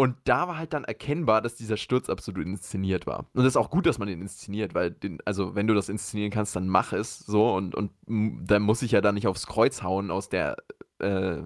[0.00, 3.26] Und da war halt dann erkennbar, dass dieser Sturz absolut inszeniert war.
[3.34, 5.90] Und es ist auch gut, dass man den inszeniert, weil, den, also wenn du das
[5.90, 9.46] inszenieren kannst, dann mach es so und, und dann muss ich ja dann nicht aufs
[9.46, 10.56] Kreuz hauen aus der
[11.00, 11.42] äh,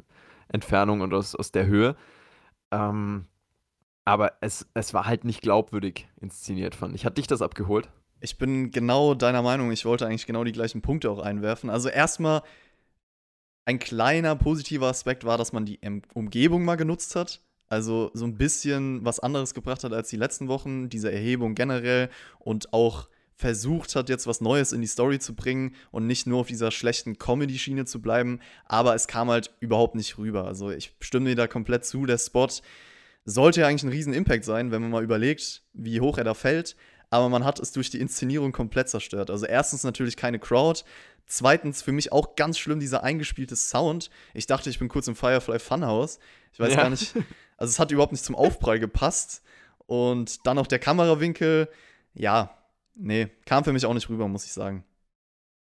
[0.46, 1.96] Entfernung und aus, aus der Höhe.
[2.70, 3.24] Ähm,
[4.04, 7.04] aber es, es war halt nicht glaubwürdig inszeniert, fand ich.
[7.04, 7.90] Hat dich das abgeholt?
[8.20, 9.72] Ich bin genau deiner Meinung.
[9.72, 11.70] Ich wollte eigentlich genau die gleichen Punkte auch einwerfen.
[11.70, 12.42] Also erstmal
[13.64, 15.80] ein kleiner positiver Aspekt war, dass man die
[16.14, 17.40] Umgebung mal genutzt hat.
[17.74, 22.08] Also so ein bisschen was anderes gebracht hat als die letzten Wochen, diese Erhebung generell
[22.38, 26.38] und auch versucht hat, jetzt was Neues in die Story zu bringen und nicht nur
[26.38, 28.38] auf dieser schlechten Comedy-Schiene zu bleiben.
[28.64, 30.44] Aber es kam halt überhaupt nicht rüber.
[30.44, 32.06] Also ich stimme dir da komplett zu.
[32.06, 32.48] Der Spot
[33.24, 36.34] sollte ja eigentlich ein riesen Impact sein, wenn man mal überlegt, wie hoch er da
[36.34, 36.76] fällt.
[37.10, 39.30] Aber man hat es durch die Inszenierung komplett zerstört.
[39.30, 40.84] Also erstens natürlich keine Crowd.
[41.26, 44.10] Zweitens für mich auch ganz schlimm dieser eingespielte Sound.
[44.32, 46.20] Ich dachte, ich bin kurz im Firefly Funhouse.
[46.52, 46.82] Ich weiß ja.
[46.82, 47.14] gar nicht.
[47.56, 49.42] Also es hat überhaupt nicht zum Aufprall gepasst.
[49.86, 51.68] Und dann noch der Kamerawinkel.
[52.14, 52.56] Ja,
[52.94, 54.84] nee, kam für mich auch nicht rüber, muss ich sagen.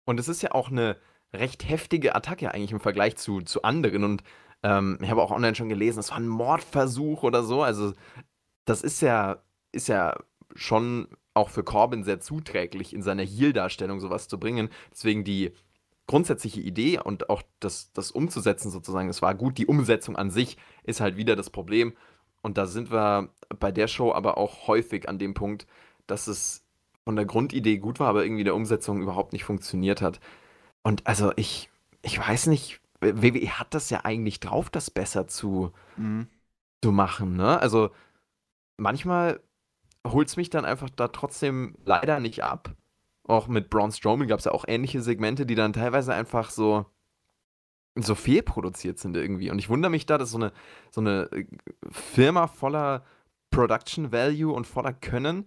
[0.06, 0.98] Und es ist ja auch eine
[1.34, 4.04] recht heftige Attacke eigentlich im Vergleich zu, zu anderen.
[4.04, 4.24] Und
[4.64, 7.64] ähm, ich habe auch online schon gelesen, es war ein Mordversuch oder so.
[7.64, 7.94] Also
[8.66, 10.18] das ist ja, ist ja
[10.56, 14.70] schon auch für Corbin sehr zuträglich, in seiner Heal-Darstellung sowas zu bringen.
[14.92, 15.52] Deswegen die
[16.08, 19.58] grundsätzliche Idee und auch das, das umzusetzen sozusagen, es war gut.
[19.58, 21.94] Die Umsetzung an sich ist halt wieder das Problem.
[22.42, 25.66] Und da sind wir bei der Show aber auch häufig an dem Punkt,
[26.08, 26.64] dass es
[27.04, 30.20] von der Grundidee gut war, aber irgendwie der Umsetzung überhaupt nicht funktioniert hat.
[30.84, 31.70] Und also ich,
[32.02, 36.28] ich weiß nicht, WWE hat das ja eigentlich drauf, das besser zu, mhm.
[36.84, 37.60] zu machen, ne?
[37.60, 37.92] Also
[38.78, 39.40] manchmal
[40.06, 42.76] holt es mich dann einfach da trotzdem leider nicht ab.
[43.28, 46.86] Auch mit Braun Strowman gab es ja auch ähnliche Segmente, die dann teilweise einfach so
[47.96, 49.52] so fehlproduziert sind irgendwie.
[49.52, 50.52] Und ich wundere mich da, dass so eine,
[50.92, 51.46] so eine äh,
[51.90, 53.04] Firma voller
[53.52, 55.46] Production Value und voller Können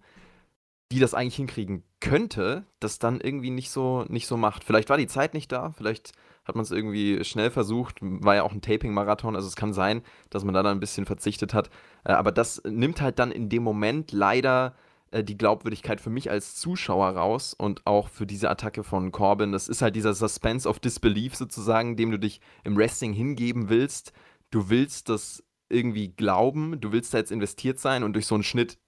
[0.91, 4.65] die das eigentlich hinkriegen könnte, das dann irgendwie nicht so, nicht so macht.
[4.65, 6.13] Vielleicht war die Zeit nicht da, vielleicht
[6.45, 10.03] hat man es irgendwie schnell versucht, war ja auch ein Taping-Marathon, also es kann sein,
[10.31, 11.69] dass man da dann ein bisschen verzichtet hat.
[12.05, 14.75] Äh, aber das nimmt halt dann in dem Moment leider
[15.13, 19.53] die Glaubwürdigkeit für mich als Zuschauer raus und auch für diese Attacke von Corbin.
[19.53, 24.13] Das ist halt dieser Suspense of Disbelief sozusagen, dem du dich im Wrestling hingeben willst.
[24.51, 28.45] Du willst das irgendwie glauben, du willst da jetzt investiert sein und durch so einen
[28.45, 28.79] Schnitt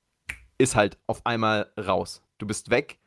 [0.59, 2.23] ist halt auf einmal raus.
[2.39, 2.99] Du bist weg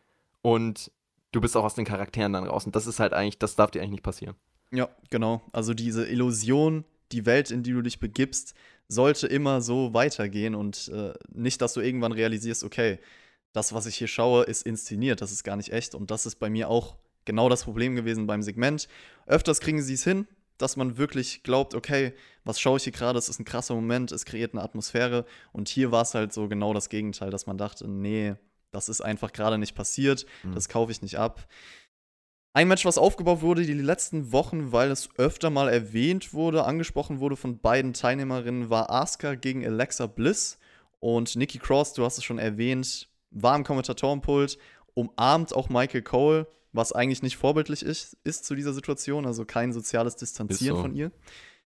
[0.42, 0.92] und
[1.32, 2.66] du bist auch aus den Charakteren dann raus.
[2.66, 4.36] Und das ist halt eigentlich, das darf dir eigentlich nicht passieren.
[4.72, 5.42] Ja, genau.
[5.52, 8.54] Also diese Illusion, die Welt, in die du dich begibst,
[8.88, 13.00] sollte immer so weitergehen und äh, nicht, dass du irgendwann realisierst, okay,
[13.54, 15.96] das, was ich hier schaue, ist inszeniert, das ist gar nicht echt.
[15.96, 18.88] Und das ist bei mir auch genau das Problem gewesen beim Segment.
[19.28, 23.18] Öfters kriegen sie es hin, dass man wirklich glaubt, okay, was schaue ich hier gerade,
[23.18, 25.26] es ist ein krasser Moment, es kreiert eine Atmosphäre.
[25.52, 28.36] Und hier war es halt so genau das Gegenteil, dass man dachte, nee,
[28.72, 30.56] das ist einfach gerade nicht passiert, mhm.
[30.56, 31.48] das kaufe ich nicht ab.
[32.54, 37.20] Ein Match, was aufgebaut wurde die letzten Wochen, weil es öfter mal erwähnt wurde, angesprochen
[37.20, 40.60] wurde von beiden Teilnehmerinnen, war Asuka gegen Alexa Bliss.
[41.00, 44.58] Und Nikki Cross, du hast es schon erwähnt, war im Kommentatorenpult,
[44.94, 49.72] umarmt auch Michael Cole was eigentlich nicht vorbildlich ist, ist zu dieser Situation, also kein
[49.72, 50.82] soziales Distanzieren so.
[50.82, 51.12] von ihr.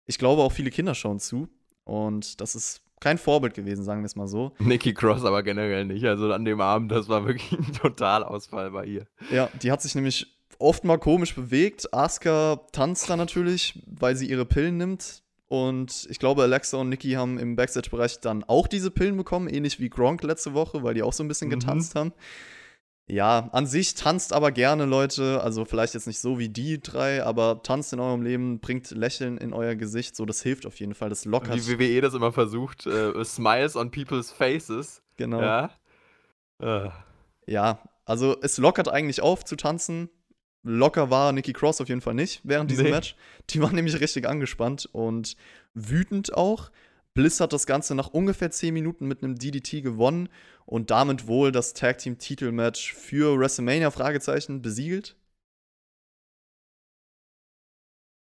[0.06, 1.48] Ich glaube, auch viele Kinder schauen zu
[1.86, 4.52] und das ist kein Vorbild gewesen, sagen wir es mal so.
[4.60, 6.04] Nikki Cross aber generell nicht.
[6.06, 9.08] Also an dem Abend, das war wirklich ein Totalausfall bei ihr.
[9.32, 11.94] Ja, die hat sich nämlich oft mal komisch bewegt.
[11.94, 15.24] Asuka tanzt da natürlich, weil sie ihre Pillen nimmt.
[15.48, 19.80] Und ich glaube, Alexa und Nikki haben im Backstage-Bereich dann auch diese Pillen bekommen, ähnlich
[19.80, 21.54] wie Gronk letzte Woche, weil die auch so ein bisschen mhm.
[21.54, 22.14] getanzt haben.
[23.08, 25.42] Ja, an sich tanzt aber gerne, Leute.
[25.42, 29.40] Also vielleicht jetzt nicht so wie die drei, aber tanzt in eurem Leben, bringt Lächeln
[29.40, 30.16] in euer Gesicht.
[30.16, 31.10] So, das hilft auf jeden Fall.
[31.10, 31.56] Das lockert.
[31.56, 35.02] Wie WWE das immer versucht, äh, Smiles on people's faces.
[35.18, 35.42] Genau.
[35.42, 35.72] Ja.
[36.62, 36.92] Uh.
[37.48, 40.10] ja, also es lockert eigentlich auf zu tanzen.
[40.64, 42.92] Locker war Nikki Cross auf jeden Fall nicht während diesem nee.
[42.92, 43.16] Match.
[43.50, 45.38] Die war nämlich richtig angespannt und
[45.74, 46.72] wütend auch.
[47.14, 50.30] Bliss hat das Ganze nach ungefähr 10 Minuten mit einem DDT gewonnen
[50.66, 55.16] und damit wohl das Tag Team Titelmatch für WrestleMania Fragezeichen besiegelt.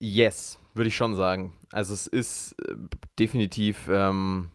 [0.03, 1.53] Yes, würde ich schon sagen.
[1.73, 2.75] Also es ist äh,
[3.19, 4.51] definitiv ähm,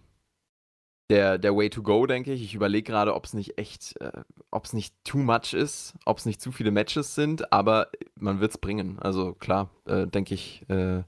[1.10, 2.42] der, der Way to go, denke ich.
[2.42, 4.12] Ich überlege gerade, ob es nicht echt, äh,
[4.52, 8.40] ob es nicht too much ist, ob es nicht zu viele Matches sind, aber man
[8.40, 8.98] wird es bringen.
[9.00, 11.04] Also klar, äh, denke ich, äh,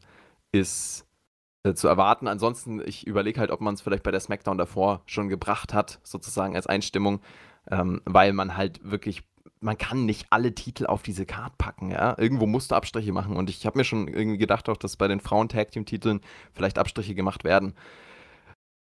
[0.51, 1.05] ist
[1.63, 2.27] äh, zu erwarten.
[2.27, 5.99] Ansonsten, ich überlege halt, ob man es vielleicht bei der SmackDown davor schon gebracht hat,
[6.03, 7.21] sozusagen als Einstimmung,
[7.69, 9.23] ähm, weil man halt wirklich,
[9.60, 12.15] man kann nicht alle Titel auf diese Card packen, ja.
[12.17, 15.07] Irgendwo musst du Abstriche machen und ich habe mir schon irgendwie gedacht, auch, dass bei
[15.07, 16.21] den Frauen-Tag-Team-Titeln
[16.53, 17.73] vielleicht Abstriche gemacht werden.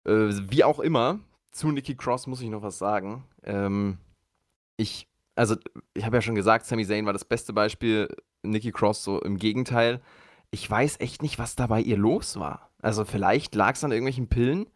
[0.05, 1.19] Äh, wie auch immer,
[1.51, 3.25] zu Nikki Cross muss ich noch was sagen.
[3.43, 3.97] Ähm,
[4.77, 5.55] ich, also,
[5.93, 8.07] ich habe ja schon gesagt, Sami Zayn war das beste Beispiel.
[8.43, 10.01] Nikki Cross so im Gegenteil
[10.51, 12.69] ich weiß echt nicht, was da bei ihr los war.
[12.81, 14.67] Also vielleicht lag es an irgendwelchen Pillen.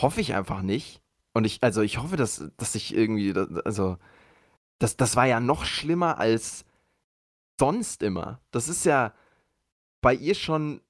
[0.00, 1.02] Hoffe ich einfach nicht.
[1.34, 3.98] Und ich, also ich hoffe, dass, dass ich irgendwie, also,
[4.78, 6.64] das, das war ja noch schlimmer als
[7.60, 8.40] sonst immer.
[8.50, 9.12] Das ist ja
[10.00, 10.80] bei ihr schon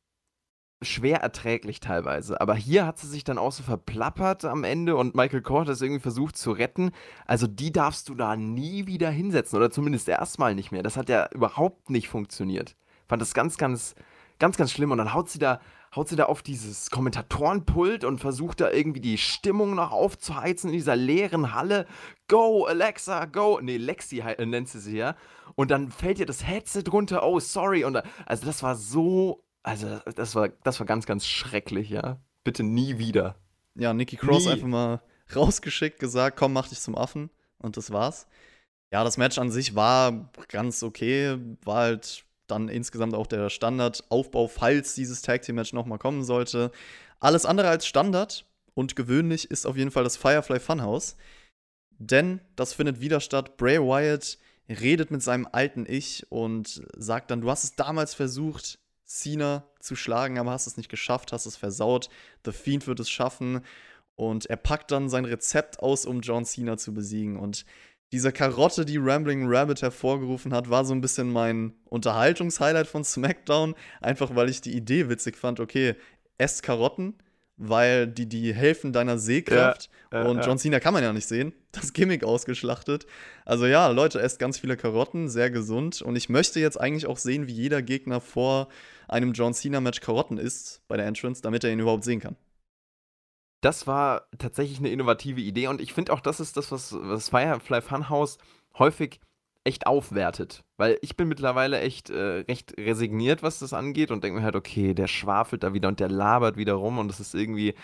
[0.82, 2.40] schwer erträglich teilweise.
[2.40, 5.74] Aber hier hat sie sich dann auch so verplappert am Ende und Michael Kort hat
[5.74, 6.92] es irgendwie versucht zu retten.
[7.26, 10.82] Also die darfst du da nie wieder hinsetzen oder zumindest erstmal nicht mehr.
[10.82, 12.76] Das hat ja überhaupt nicht funktioniert.
[13.08, 13.94] Fand das ganz, ganz,
[14.38, 14.90] ganz, ganz schlimm.
[14.90, 15.60] Und dann haut sie da,
[15.94, 20.76] haut sie da auf dieses Kommentatorenpult und versucht da irgendwie die Stimmung noch aufzuheizen in
[20.76, 21.86] dieser leeren Halle.
[22.28, 23.60] Go, Alexa, go.
[23.62, 25.14] Nee, Lexi äh, nennt sie sie ja.
[25.54, 27.22] Und dann fällt ihr das Headset runter.
[27.26, 27.84] Oh, sorry.
[27.84, 32.18] Und also das war so also, das war, das war ganz, ganz schrecklich, ja.
[32.44, 33.36] Bitte nie wieder.
[33.74, 34.52] Ja, Nikki Cross nie.
[34.52, 35.02] einfach mal
[35.34, 37.30] rausgeschickt, gesagt, komm, mach dich zum Affen.
[37.58, 38.26] Und das war's.
[38.92, 41.38] Ja, das Match an sich war ganz okay.
[41.64, 46.70] War halt dann insgesamt auch der Standardaufbau, falls dieses Tag Team Match nochmal kommen sollte.
[47.20, 48.44] Alles andere als Standard
[48.74, 51.16] und gewöhnlich ist auf jeden Fall das Firefly Funhouse.
[51.98, 53.56] Denn das findet wieder statt.
[53.56, 58.78] Bray Wyatt redet mit seinem alten Ich und sagt dann, du hast es damals versucht,
[59.12, 62.08] Cena zu schlagen, aber hast es nicht geschafft, hast es versaut.
[62.44, 63.60] The Fiend wird es schaffen
[64.14, 67.36] und er packt dann sein Rezept aus, um John Cena zu besiegen.
[67.36, 67.64] Und
[68.10, 73.74] diese Karotte, die Rambling Rabbit hervorgerufen hat, war so ein bisschen mein Unterhaltungshighlight von SmackDown.
[74.00, 75.96] Einfach weil ich die Idee witzig fand, okay,
[76.38, 77.14] esst Karotten,
[77.56, 79.90] weil die, die helfen deiner Sehkraft.
[80.12, 81.52] Ja, äh, und John Cena kann man ja nicht sehen.
[81.72, 83.06] Das Gimmick ausgeschlachtet.
[83.46, 86.02] Also ja, Leute, esst ganz viele Karotten, sehr gesund.
[86.02, 88.68] Und ich möchte jetzt eigentlich auch sehen, wie jeder Gegner vor
[89.08, 92.36] einem John Cena-Match Karotten isst bei der Entrance, damit er ihn überhaupt sehen kann.
[93.62, 97.30] Das war tatsächlich eine innovative Idee und ich finde auch, das ist das, was, was
[97.30, 98.36] Firefly Funhouse
[98.78, 99.20] häufig
[99.64, 100.64] echt aufwertet.
[100.76, 104.56] Weil ich bin mittlerweile echt äh, recht resigniert, was das angeht und denke mir halt,
[104.56, 107.74] okay, der schwafelt da wieder und der labert wieder rum und es ist irgendwie,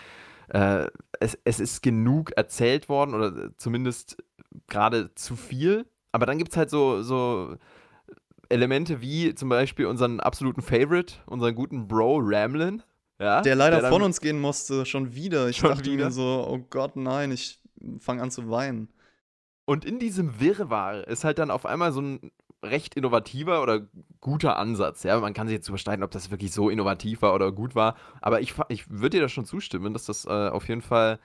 [0.49, 0.87] äh,
[1.19, 4.17] es, es ist genug erzählt worden oder zumindest
[4.67, 5.85] gerade zu viel.
[6.11, 7.55] Aber dann gibt es halt so, so
[8.49, 12.81] Elemente wie zum Beispiel unseren absoluten Favorite, unseren guten Bro Ramlin.
[13.19, 15.49] Ja, der leider der von uns gehen musste, schon wieder.
[15.49, 16.05] Ich schon dachte wieder?
[16.05, 17.59] mir so, oh Gott, nein, ich
[17.99, 18.89] fange an zu weinen.
[19.69, 22.31] Und in diesem Wirrwarr ist halt dann auf einmal so ein
[22.63, 23.81] recht innovativer oder
[24.19, 25.03] guter Ansatz.
[25.03, 27.93] Ja, man kann sich jetzt überstreiten, ob das wirklich so innovativ war oder gut war.
[28.19, 31.19] Aber ich, ich würde dir da schon zustimmen, dass das äh, auf jeden Fall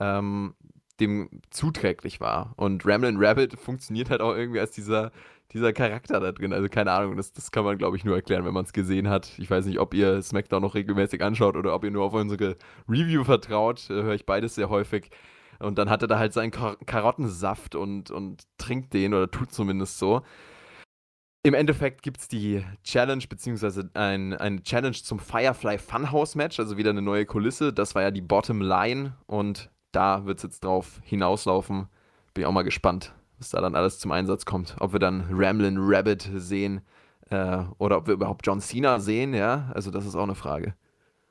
[0.00, 0.54] ähm,
[0.98, 2.54] dem zuträglich war.
[2.56, 5.12] Und Ramblin' Rabbit funktioniert halt auch irgendwie als dieser,
[5.52, 6.54] dieser Charakter da drin.
[6.54, 9.10] Also keine Ahnung, das, das kann man, glaube ich, nur erklären, wenn man es gesehen
[9.10, 9.30] hat.
[9.36, 12.56] Ich weiß nicht, ob ihr SmackDown noch regelmäßig anschaut oder ob ihr nur auf unsere
[12.88, 13.90] Review vertraut.
[13.90, 15.10] Äh, Höre ich beides sehr häufig.
[15.60, 19.52] Und dann hat er da halt seinen Kar Karottensaft und, und trinkt den oder tut
[19.52, 20.22] zumindest so.
[21.42, 26.76] Im Endeffekt gibt es die Challenge, beziehungsweise ein, eine Challenge zum Firefly Funhouse Match, also
[26.76, 27.72] wieder eine neue Kulisse.
[27.72, 31.88] Das war ja die Bottom Line und da wird es jetzt drauf hinauslaufen.
[32.34, 34.76] Bin ich auch mal gespannt, was da dann alles zum Einsatz kommt.
[34.80, 36.82] Ob wir dann Ramblin' Rabbit sehen
[37.30, 39.70] äh, oder ob wir überhaupt John Cena sehen, ja.
[39.74, 40.74] Also, das ist auch eine Frage.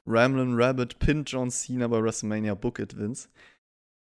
[0.07, 3.29] Ramblin' Rabbit pinnt John Cena bei WrestleMania Book It, Vince.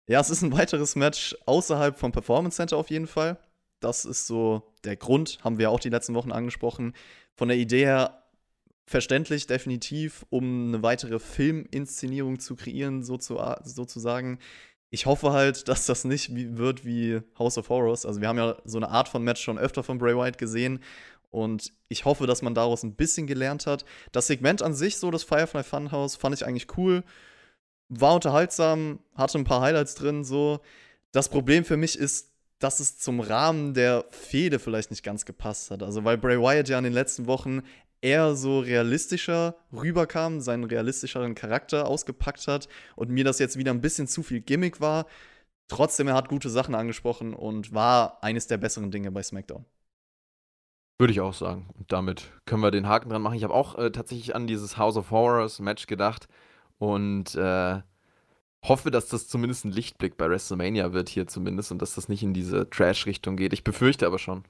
[0.09, 3.39] Ja, es ist ein weiteres Match außerhalb vom Performance Center auf jeden Fall.
[3.81, 6.95] Das ist so der Grund, haben wir auch die letzten Wochen angesprochen.
[7.35, 8.23] Von der Idee her
[8.87, 14.39] verständlich, definitiv, um eine weitere Filminszenierung zu kreieren, so zu, sozusagen.
[14.91, 18.05] Ich hoffe halt, dass das nicht wird wie House of Horrors.
[18.05, 20.81] Also, wir haben ja so eine Art von Match schon öfter von Bray Wyatt gesehen.
[21.31, 23.85] Und ich hoffe, dass man daraus ein bisschen gelernt hat.
[24.13, 27.05] Das Segment an sich, so das Firefly Funhouse, fand ich eigentlich cool
[28.01, 30.61] war unterhaltsam, hatte ein paar Highlights drin, so.
[31.13, 35.71] Das Problem für mich ist, dass es zum Rahmen der Fehde vielleicht nicht ganz gepasst
[35.71, 35.83] hat.
[35.83, 37.63] Also, weil Bray Wyatt ja in den letzten Wochen
[38.01, 43.81] eher so realistischer rüberkam, seinen realistischeren Charakter ausgepackt hat und mir das jetzt wieder ein
[43.81, 45.07] bisschen zu viel Gimmick war.
[45.69, 49.65] Trotzdem, er hat gute Sachen angesprochen und war eines der besseren Dinge bei SmackDown.
[50.99, 51.69] Würde ich auch sagen.
[51.79, 53.35] Und damit können wir den Haken dran machen.
[53.35, 56.29] Ich habe auch äh, tatsächlich an dieses House of Horrors Match gedacht.
[56.83, 57.81] Und äh,
[58.65, 62.25] hoffe, dass das zumindest ein Lichtblick bei WrestleMania wird hier zumindest und dass das nicht
[62.25, 63.53] in diese Trash-Richtung geht.
[63.53, 64.43] Ich befürchte aber schon.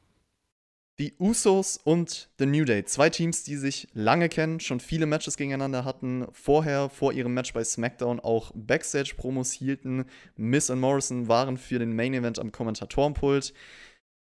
[0.99, 5.37] Die Usos und The New Day, zwei Teams, die sich lange kennen, schon viele Matches
[5.37, 10.07] gegeneinander hatten, vorher vor ihrem Match bei SmackDown auch Backstage-Promos hielten.
[10.35, 13.53] Miss und Morrison waren für den Main Event am Kommentatorenpult.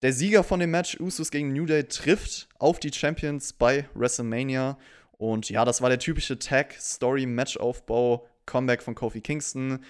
[0.02, 4.78] Der Sieger von dem Match Usos gegen New Day trifft auf die Champions bei WrestleMania
[5.18, 9.84] und ja, das war der typische Tag-Story-Match-Aufbau, Comeback von Kofi Kingston.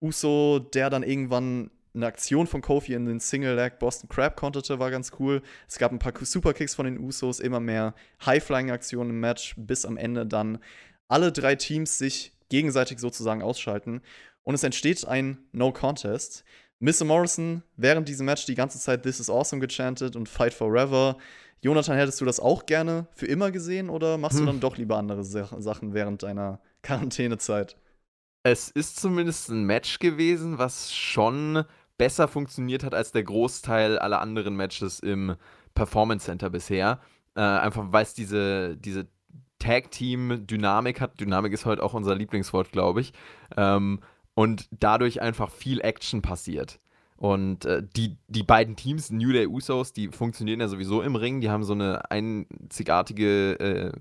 [0.00, 4.90] Uso, der dann irgendwann eine Aktion von Kofi in den Single-Leg Boston Crab konterte, war
[4.90, 5.42] ganz cool.
[5.66, 9.96] Es gab ein paar Superkicks von den Usos, immer mehr High-Flying-Aktionen im Match, bis am
[9.96, 10.58] Ende dann
[11.08, 14.00] alle drei Teams sich gegenseitig sozusagen ausschalten.
[14.44, 16.44] Und es entsteht ein No-Contest.
[16.78, 21.18] Miss Morrison während diesem Match die ganze Zeit This is Awesome gechantet und Fight Forever.
[21.60, 24.46] Jonathan, hättest du das auch gerne für immer gesehen oder machst hm.
[24.46, 27.76] du dann doch lieber andere Sachen während deiner Quarantänezeit?
[28.44, 31.64] Es ist zumindest ein Match gewesen, was schon
[31.98, 35.34] besser funktioniert hat als der Großteil aller anderen Matches im
[35.74, 37.00] Performance Center bisher.
[37.34, 39.08] Äh, einfach weil es diese, diese
[39.58, 41.20] Tag-Team-Dynamik hat.
[41.20, 43.12] Dynamik ist heute auch unser Lieblingswort, glaube ich.
[43.56, 44.00] Ähm,
[44.34, 46.78] und dadurch einfach viel Action passiert.
[47.18, 51.40] Und äh, die, die beiden Teams, New Day Usos, die funktionieren ja sowieso im Ring.
[51.40, 53.92] Die haben so eine einzigartige äh,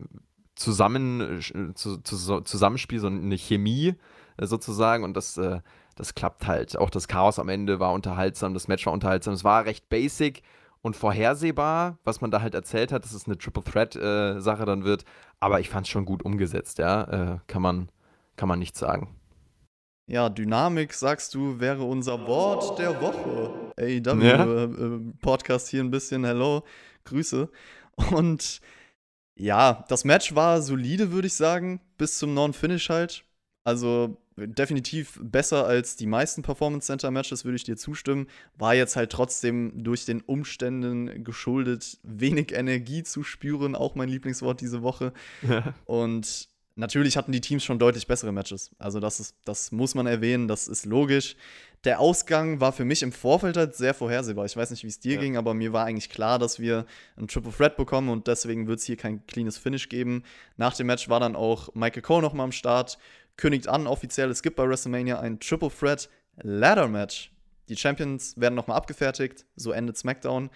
[0.54, 3.96] Zusammen, äh, zu, zu, Zusammenspiel, so eine Chemie
[4.38, 5.04] äh, sozusagen.
[5.04, 5.62] Und das, äh,
[5.96, 6.78] das klappt halt.
[6.78, 9.34] Auch das Chaos am Ende war unterhaltsam, das Match war unterhaltsam.
[9.34, 10.44] Es war recht basic
[10.84, 14.84] und vorhersehbar, was man da halt erzählt hat, dass es eine Triple Threat-Sache äh, dann
[14.84, 15.06] wird.
[15.40, 17.40] Aber ich fand es schon gut umgesetzt, ja.
[17.48, 17.90] kann, man,
[18.36, 19.16] kann man nicht sagen.
[20.10, 23.74] Ja, Dynamik, sagst du, wäre unser Wort der Woche.
[23.78, 24.64] AEW ja?
[24.64, 26.64] äh, Podcast hier ein bisschen, hello,
[27.04, 27.50] Grüße.
[28.12, 28.62] Und
[29.36, 33.26] ja, das Match war solide, würde ich sagen, bis zum Non-Finish halt.
[33.66, 38.28] Also definitiv besser als die meisten Performance Center Matches, würde ich dir zustimmen.
[38.58, 44.62] War jetzt halt trotzdem durch den Umständen geschuldet, wenig Energie zu spüren, auch mein Lieblingswort
[44.62, 45.12] diese Woche.
[45.86, 46.48] Und
[46.80, 48.70] Natürlich hatten die Teams schon deutlich bessere Matches.
[48.78, 51.36] Also das, ist, das muss man erwähnen, das ist logisch.
[51.86, 54.46] Der Ausgang war für mich im Vorfeld halt sehr vorhersehbar.
[54.46, 55.22] Ich weiß nicht, wie es dir ja.
[55.22, 58.78] ging, aber mir war eigentlich klar, dass wir ein Triple Threat bekommen und deswegen wird
[58.78, 60.24] es hier kein cleanes Finish geben.
[60.56, 63.00] Nach dem Match war dann auch Michael Cole nochmal am Start,
[63.38, 66.10] kündigt an offiziell, es gibt bei WrestleMania ein Triple Threat
[66.44, 67.32] Ladder Match.
[67.70, 70.52] Die Champions werden nochmal abgefertigt, so endet SmackDown.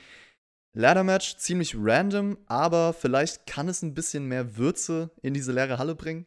[0.74, 5.96] Ladder-Match ziemlich random, aber vielleicht kann es ein bisschen mehr Würze in diese leere Halle
[5.96, 6.26] bringen.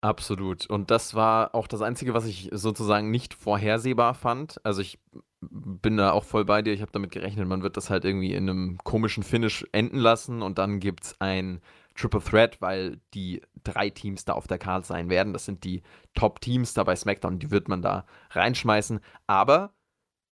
[0.00, 0.66] Absolut.
[0.66, 4.60] Und das war auch das Einzige, was ich sozusagen nicht vorhersehbar fand.
[4.64, 4.98] Also ich
[5.40, 6.72] bin da auch voll bei dir.
[6.72, 10.42] Ich habe damit gerechnet, man wird das halt irgendwie in einem komischen Finish enden lassen
[10.42, 11.60] und dann gibt es ein
[11.94, 15.32] Triple Threat, weil die drei Teams da auf der Karte sein werden.
[15.32, 15.82] Das sind die
[16.14, 19.00] Top-Teams da bei SmackDown, die wird man da reinschmeißen.
[19.26, 19.74] Aber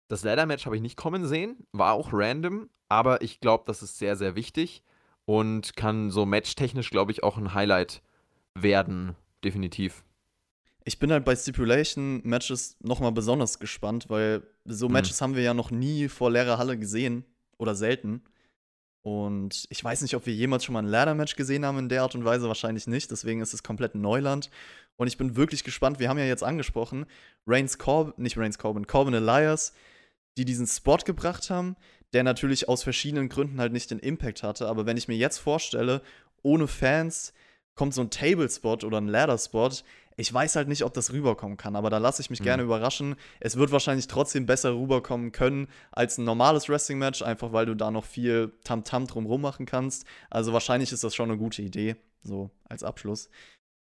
[0.07, 3.97] das Ladder-Match habe ich nicht kommen sehen, war auch random, aber ich glaube, das ist
[3.99, 4.83] sehr, sehr wichtig
[5.23, 8.01] und kann so matchtechnisch, glaube ich, auch ein Highlight
[8.53, 9.15] werden,
[9.45, 10.03] definitiv.
[10.83, 14.93] Ich bin halt bei Stipulation-Matches nochmal besonders gespannt, weil so mhm.
[14.93, 17.23] Matches haben wir ja noch nie vor leerer Halle gesehen
[17.57, 18.23] oder selten.
[19.03, 22.01] Und ich weiß nicht, ob wir jemals schon mal ein Ladder-Match gesehen haben in der
[22.01, 23.09] Art und Weise, wahrscheinlich nicht.
[23.09, 24.49] Deswegen ist es komplett Neuland.
[24.97, 25.99] Und ich bin wirklich gespannt.
[25.99, 27.05] Wir haben ja jetzt angesprochen,
[27.47, 29.71] Reigns Corbin, nicht Reigns Corbin, Corbin Elias,
[30.37, 31.77] die diesen Spot gebracht haben,
[32.13, 34.67] der natürlich aus verschiedenen Gründen halt nicht den Impact hatte.
[34.67, 36.01] Aber wenn ich mir jetzt vorstelle,
[36.43, 37.33] ohne Fans
[37.75, 39.71] kommt so ein Table-Spot oder ein Ladder-Spot,
[40.17, 42.45] ich weiß halt nicht, ob das rüberkommen kann, aber da lasse ich mich mhm.
[42.45, 43.15] gerne überraschen.
[43.39, 47.91] Es wird wahrscheinlich trotzdem besser rüberkommen können als ein normales Wrestling-Match, einfach weil du da
[47.91, 50.05] noch viel Tamtam -Tam drumrum machen kannst.
[50.29, 53.29] Also wahrscheinlich ist das schon eine gute Idee, so als Abschluss.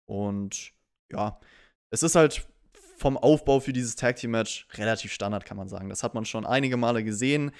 [0.07, 0.71] Und
[1.11, 1.39] ja,
[1.91, 2.47] es ist halt
[2.97, 5.89] vom Aufbau für dieses Tag Team Match relativ Standard, kann man sagen.
[5.89, 7.51] Das hat man schon einige Male gesehen.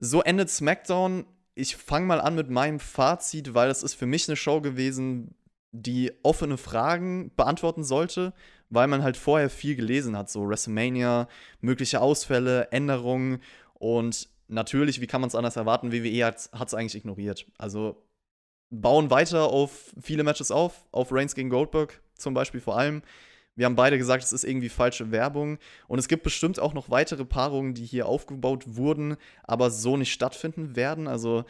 [0.00, 1.26] So endet SmackDown.
[1.54, 5.34] Ich fange mal an mit meinem Fazit, weil es ist für mich eine Show gewesen,
[5.72, 8.32] die offene Fragen beantworten sollte,
[8.70, 11.28] weil man halt vorher viel gelesen hat, so WrestleMania,
[11.60, 13.40] mögliche Ausfälle, Änderungen
[13.74, 17.46] und natürlich, wie kann man es anders erwarten, WWE hat es eigentlich ignoriert.
[17.58, 18.04] Also
[18.70, 23.02] bauen weiter auf viele Matches auf, auf Reigns gegen Goldberg zum Beispiel vor allem.
[23.56, 25.58] Wir haben beide gesagt, es ist irgendwie falsche Werbung.
[25.86, 30.12] Und es gibt bestimmt auch noch weitere Paarungen, die hier aufgebaut wurden, aber so nicht
[30.12, 31.06] stattfinden werden.
[31.06, 31.44] Also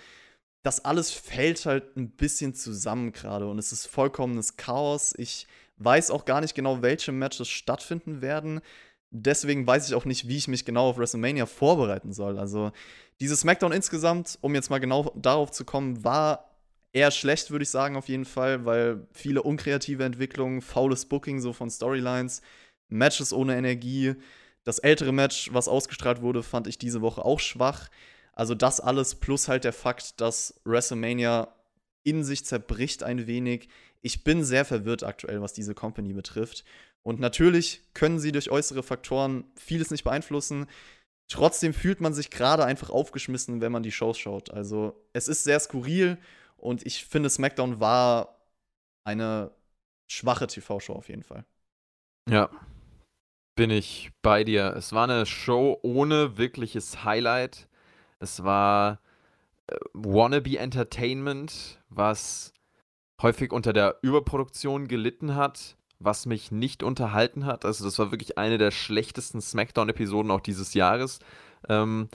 [0.63, 5.15] das alles fällt halt ein bisschen zusammen gerade und es ist vollkommenes Chaos.
[5.17, 5.47] Ich
[5.77, 8.61] weiß auch gar nicht genau, welche Matches stattfinden werden.
[9.11, 12.39] Deswegen weiß ich auch nicht, wie ich mich genau auf WrestleMania vorbereiten soll.
[12.39, 12.73] Also
[13.21, 16.54] dieses SmackDown insgesamt, um jetzt mal genau darauf zu kommen, war
[16.95, 21.53] eher schlecht, würde ich sagen, auf jeden Fall, weil viele unkreative Entwicklungen, faules Booking so
[21.53, 22.41] von Storylines,
[22.89, 24.15] Matches ohne Energie.
[24.63, 27.91] Das ältere Match, was ausgestrahlt wurde, fand ich diese Woche auch schwach.
[28.33, 31.53] Also das alles plus halt der Fakt, dass WrestleMania
[32.05, 33.69] in sich zerbricht ein wenig.
[34.01, 36.65] Ich bin sehr verwirrt aktuell, was diese Company betrifft.
[37.03, 40.67] Und natürlich können sie durch äußere Faktoren vieles nicht beeinflussen.
[41.29, 44.51] Trotzdem fühlt man sich gerade einfach aufgeschmissen, wenn man die Shows schaut.
[44.51, 46.19] Also es ist sehr skurril
[46.65, 48.39] und ich finde, SmackDown war
[49.05, 49.53] eine
[50.11, 51.45] schwache TV-Show auf jeden Fall.
[52.29, 52.51] Ja,
[53.57, 54.75] bin ich bei dir.
[54.77, 57.69] Es war eine Show ohne wirkliches Highlight.
[58.19, 59.01] Es war
[59.69, 62.53] äh, Wannabe Entertainment, was
[63.23, 67.65] häufig unter der Überproduktion gelitten hat, was mich nicht unterhalten hat.
[67.65, 71.21] Also das war wirklich eine der schlechtesten SmackDown-Episoden auch dieses Jahres.
[71.69, 72.09] Ähm,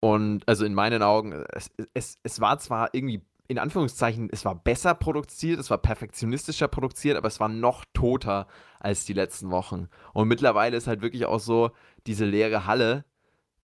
[0.00, 4.54] Und also in meinen Augen, es, es, es war zwar irgendwie in Anführungszeichen, es war
[4.54, 8.46] besser produziert, es war perfektionistischer produziert, aber es war noch toter
[8.80, 9.88] als die letzten Wochen.
[10.12, 11.70] Und mittlerweile ist halt wirklich auch so,
[12.06, 13.04] diese leere Halle,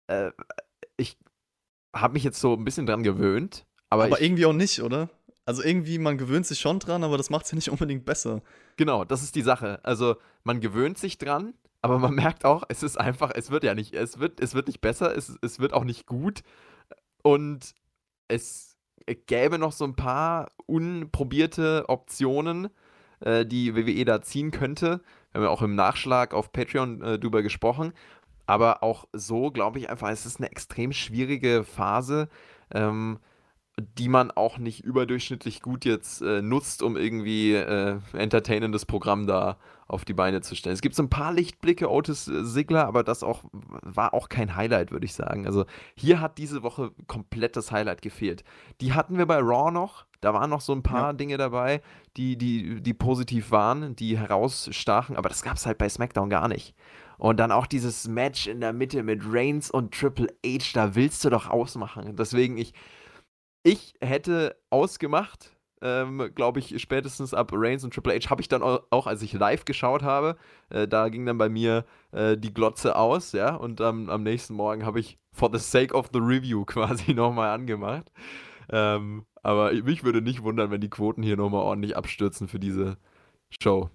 [0.09, 0.31] äh,
[0.97, 1.18] ich
[1.95, 3.66] habe mich jetzt so ein bisschen dran gewöhnt.
[3.91, 5.11] Aber, Aber ich, irgendwie auch nicht, oder?
[5.45, 8.43] Also irgendwie, man gewöhnt sich schon dran, aber das macht es ja nicht unbedingt besser.
[8.77, 9.79] Genau, das ist die Sache.
[9.85, 13.74] Also man gewöhnt sich dran, aber man merkt auch, es ist einfach, es wird ja
[13.74, 16.43] nicht, es wird, es wird nicht besser, es, es wird auch nicht gut.
[17.22, 17.74] Und
[18.29, 18.76] es
[19.15, 22.69] gäbe noch so ein paar unprobierte Optionen,
[23.21, 25.01] äh, die WWE da ziehen könnte.
[25.33, 27.93] Wir haben ja auch im Nachschlag auf Patreon äh, drüber gesprochen.
[28.47, 32.29] Aber auch so glaube ich einfach, es ist eine extrem schwierige Phase.
[32.73, 33.19] Ähm,
[33.79, 39.59] die man auch nicht überdurchschnittlich gut jetzt äh, nutzt, um irgendwie äh, entertainendes Programm da
[39.87, 40.72] auf die Beine zu stellen.
[40.72, 44.57] Es gibt so ein paar Lichtblicke, Otis äh, Sigler, aber das auch war auch kein
[44.57, 45.47] Highlight, würde ich sagen.
[45.47, 48.45] Also hier hat diese Woche komplett das Highlight gefehlt.
[48.81, 50.07] Die hatten wir bei Raw noch.
[50.22, 51.12] Da waren noch so ein paar ja.
[51.12, 51.83] Dinge dabei,
[52.16, 56.49] die, die, die positiv waren, die herausstachen, aber das gab es halt bei SmackDown gar
[56.49, 56.74] nicht.
[57.18, 61.24] Und dann auch dieses Match in der Mitte mit Reigns und Triple H, da willst
[61.24, 62.16] du doch ausmachen.
[62.16, 62.72] Deswegen, ich,
[63.67, 68.62] ich hätte ausgemacht, ähm, glaube ich, spätestens ab Reigns und Triple H habe ich dann
[68.62, 70.37] auch, als ich live geschaut habe,
[70.71, 74.55] äh, da ging dann bei mir äh, die Glotze aus, ja, und ähm, am nächsten
[74.55, 78.12] Morgen habe ich for the sake of the review quasi nochmal angemacht.
[78.71, 82.99] Ähm, aber mich würde nicht wundern, wenn die Quoten hier nochmal ordentlich abstürzen für diese
[83.61, 83.91] Show.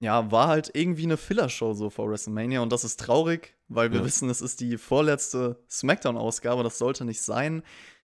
[0.00, 4.00] Ja, war halt irgendwie eine Filler-Show so vor WrestleMania und das ist traurig, weil wir
[4.00, 4.04] ja.
[4.04, 7.62] wissen, es ist die vorletzte SmackDown-Ausgabe, das sollte nicht sein.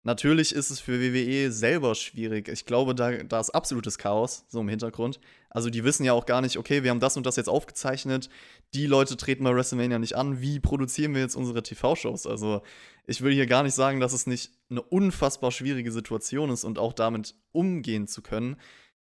[0.04, 2.48] Natürlich ist es für WWE selber schwierig.
[2.48, 5.20] Ich glaube, da, da ist absolutes Chaos, so im Hintergrund.
[5.48, 8.28] Also die wissen ja auch gar nicht, okay, wir haben das und das jetzt aufgezeichnet,
[8.74, 12.26] die Leute treten bei WrestleMania nicht an, wie produzieren wir jetzt unsere TV-Shows?
[12.26, 12.62] Also
[13.06, 16.80] ich will hier gar nicht sagen, dass es nicht eine unfassbar schwierige Situation ist und
[16.80, 18.56] auch damit umgehen zu können.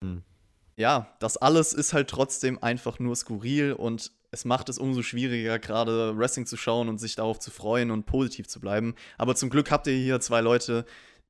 [0.01, 0.23] Hm.
[0.75, 5.59] Ja, das alles ist halt trotzdem einfach nur skurril und es macht es umso schwieriger,
[5.59, 8.95] gerade Wrestling zu schauen und sich darauf zu freuen und positiv zu bleiben.
[9.19, 10.85] Aber zum Glück habt ihr hier zwei Leute,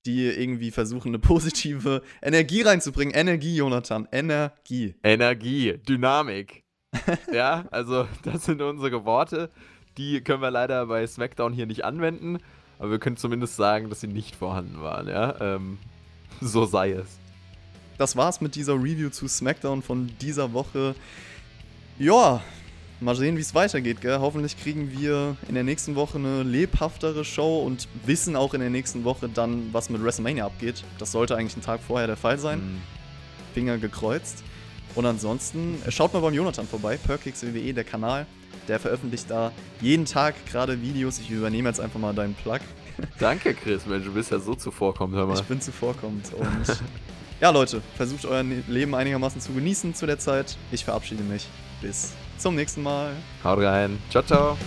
[0.05, 3.13] die irgendwie versuchen, eine positive Energie reinzubringen.
[3.13, 4.95] Energie, Jonathan, Energie.
[5.03, 6.63] Energie, Dynamik.
[7.33, 9.49] ja, also das sind unsere Worte.
[9.97, 12.37] Die können wir leider bei SmackDown hier nicht anwenden,
[12.79, 15.09] aber wir können zumindest sagen, dass sie nicht vorhanden waren.
[15.09, 15.77] Ja, ähm,
[16.41, 17.19] so sei es.
[17.97, 20.95] Das war's mit dieser Review zu SmackDown von dieser Woche.
[21.99, 22.41] Ja,
[23.03, 24.01] mal sehen, wie es weitergeht.
[24.01, 24.19] Gell?
[24.19, 28.69] Hoffentlich kriegen wir in der nächsten Woche eine lebhaftere Show und wissen auch in der
[28.69, 30.83] nächsten Woche dann, was mit WrestleMania abgeht.
[30.97, 32.59] Das sollte eigentlich einen Tag vorher der Fall sein.
[32.59, 32.81] Mhm.
[33.53, 34.43] Finger gekreuzt.
[34.95, 38.25] Und ansonsten äh, schaut mal beim Jonathan vorbei, Perkix WWE, der Kanal.
[38.67, 39.51] Der veröffentlicht da
[39.81, 41.19] jeden Tag gerade Videos.
[41.19, 42.59] Ich übernehme jetzt einfach mal deinen Plug.
[43.19, 45.35] Danke, Chris, Mensch, du bist ja so zuvorkommend, hör mal.
[45.35, 46.33] Ich bin zuvorkommend.
[46.33, 46.47] Und
[47.41, 50.57] ja, Leute, versucht euer Leben einigermaßen zu genießen zu der Zeit.
[50.71, 51.47] Ich verabschiede mich.
[51.83, 53.11] Bis zum nächsten Mal.
[53.43, 54.01] Haut rein.
[54.09, 54.57] Ciao, ciao.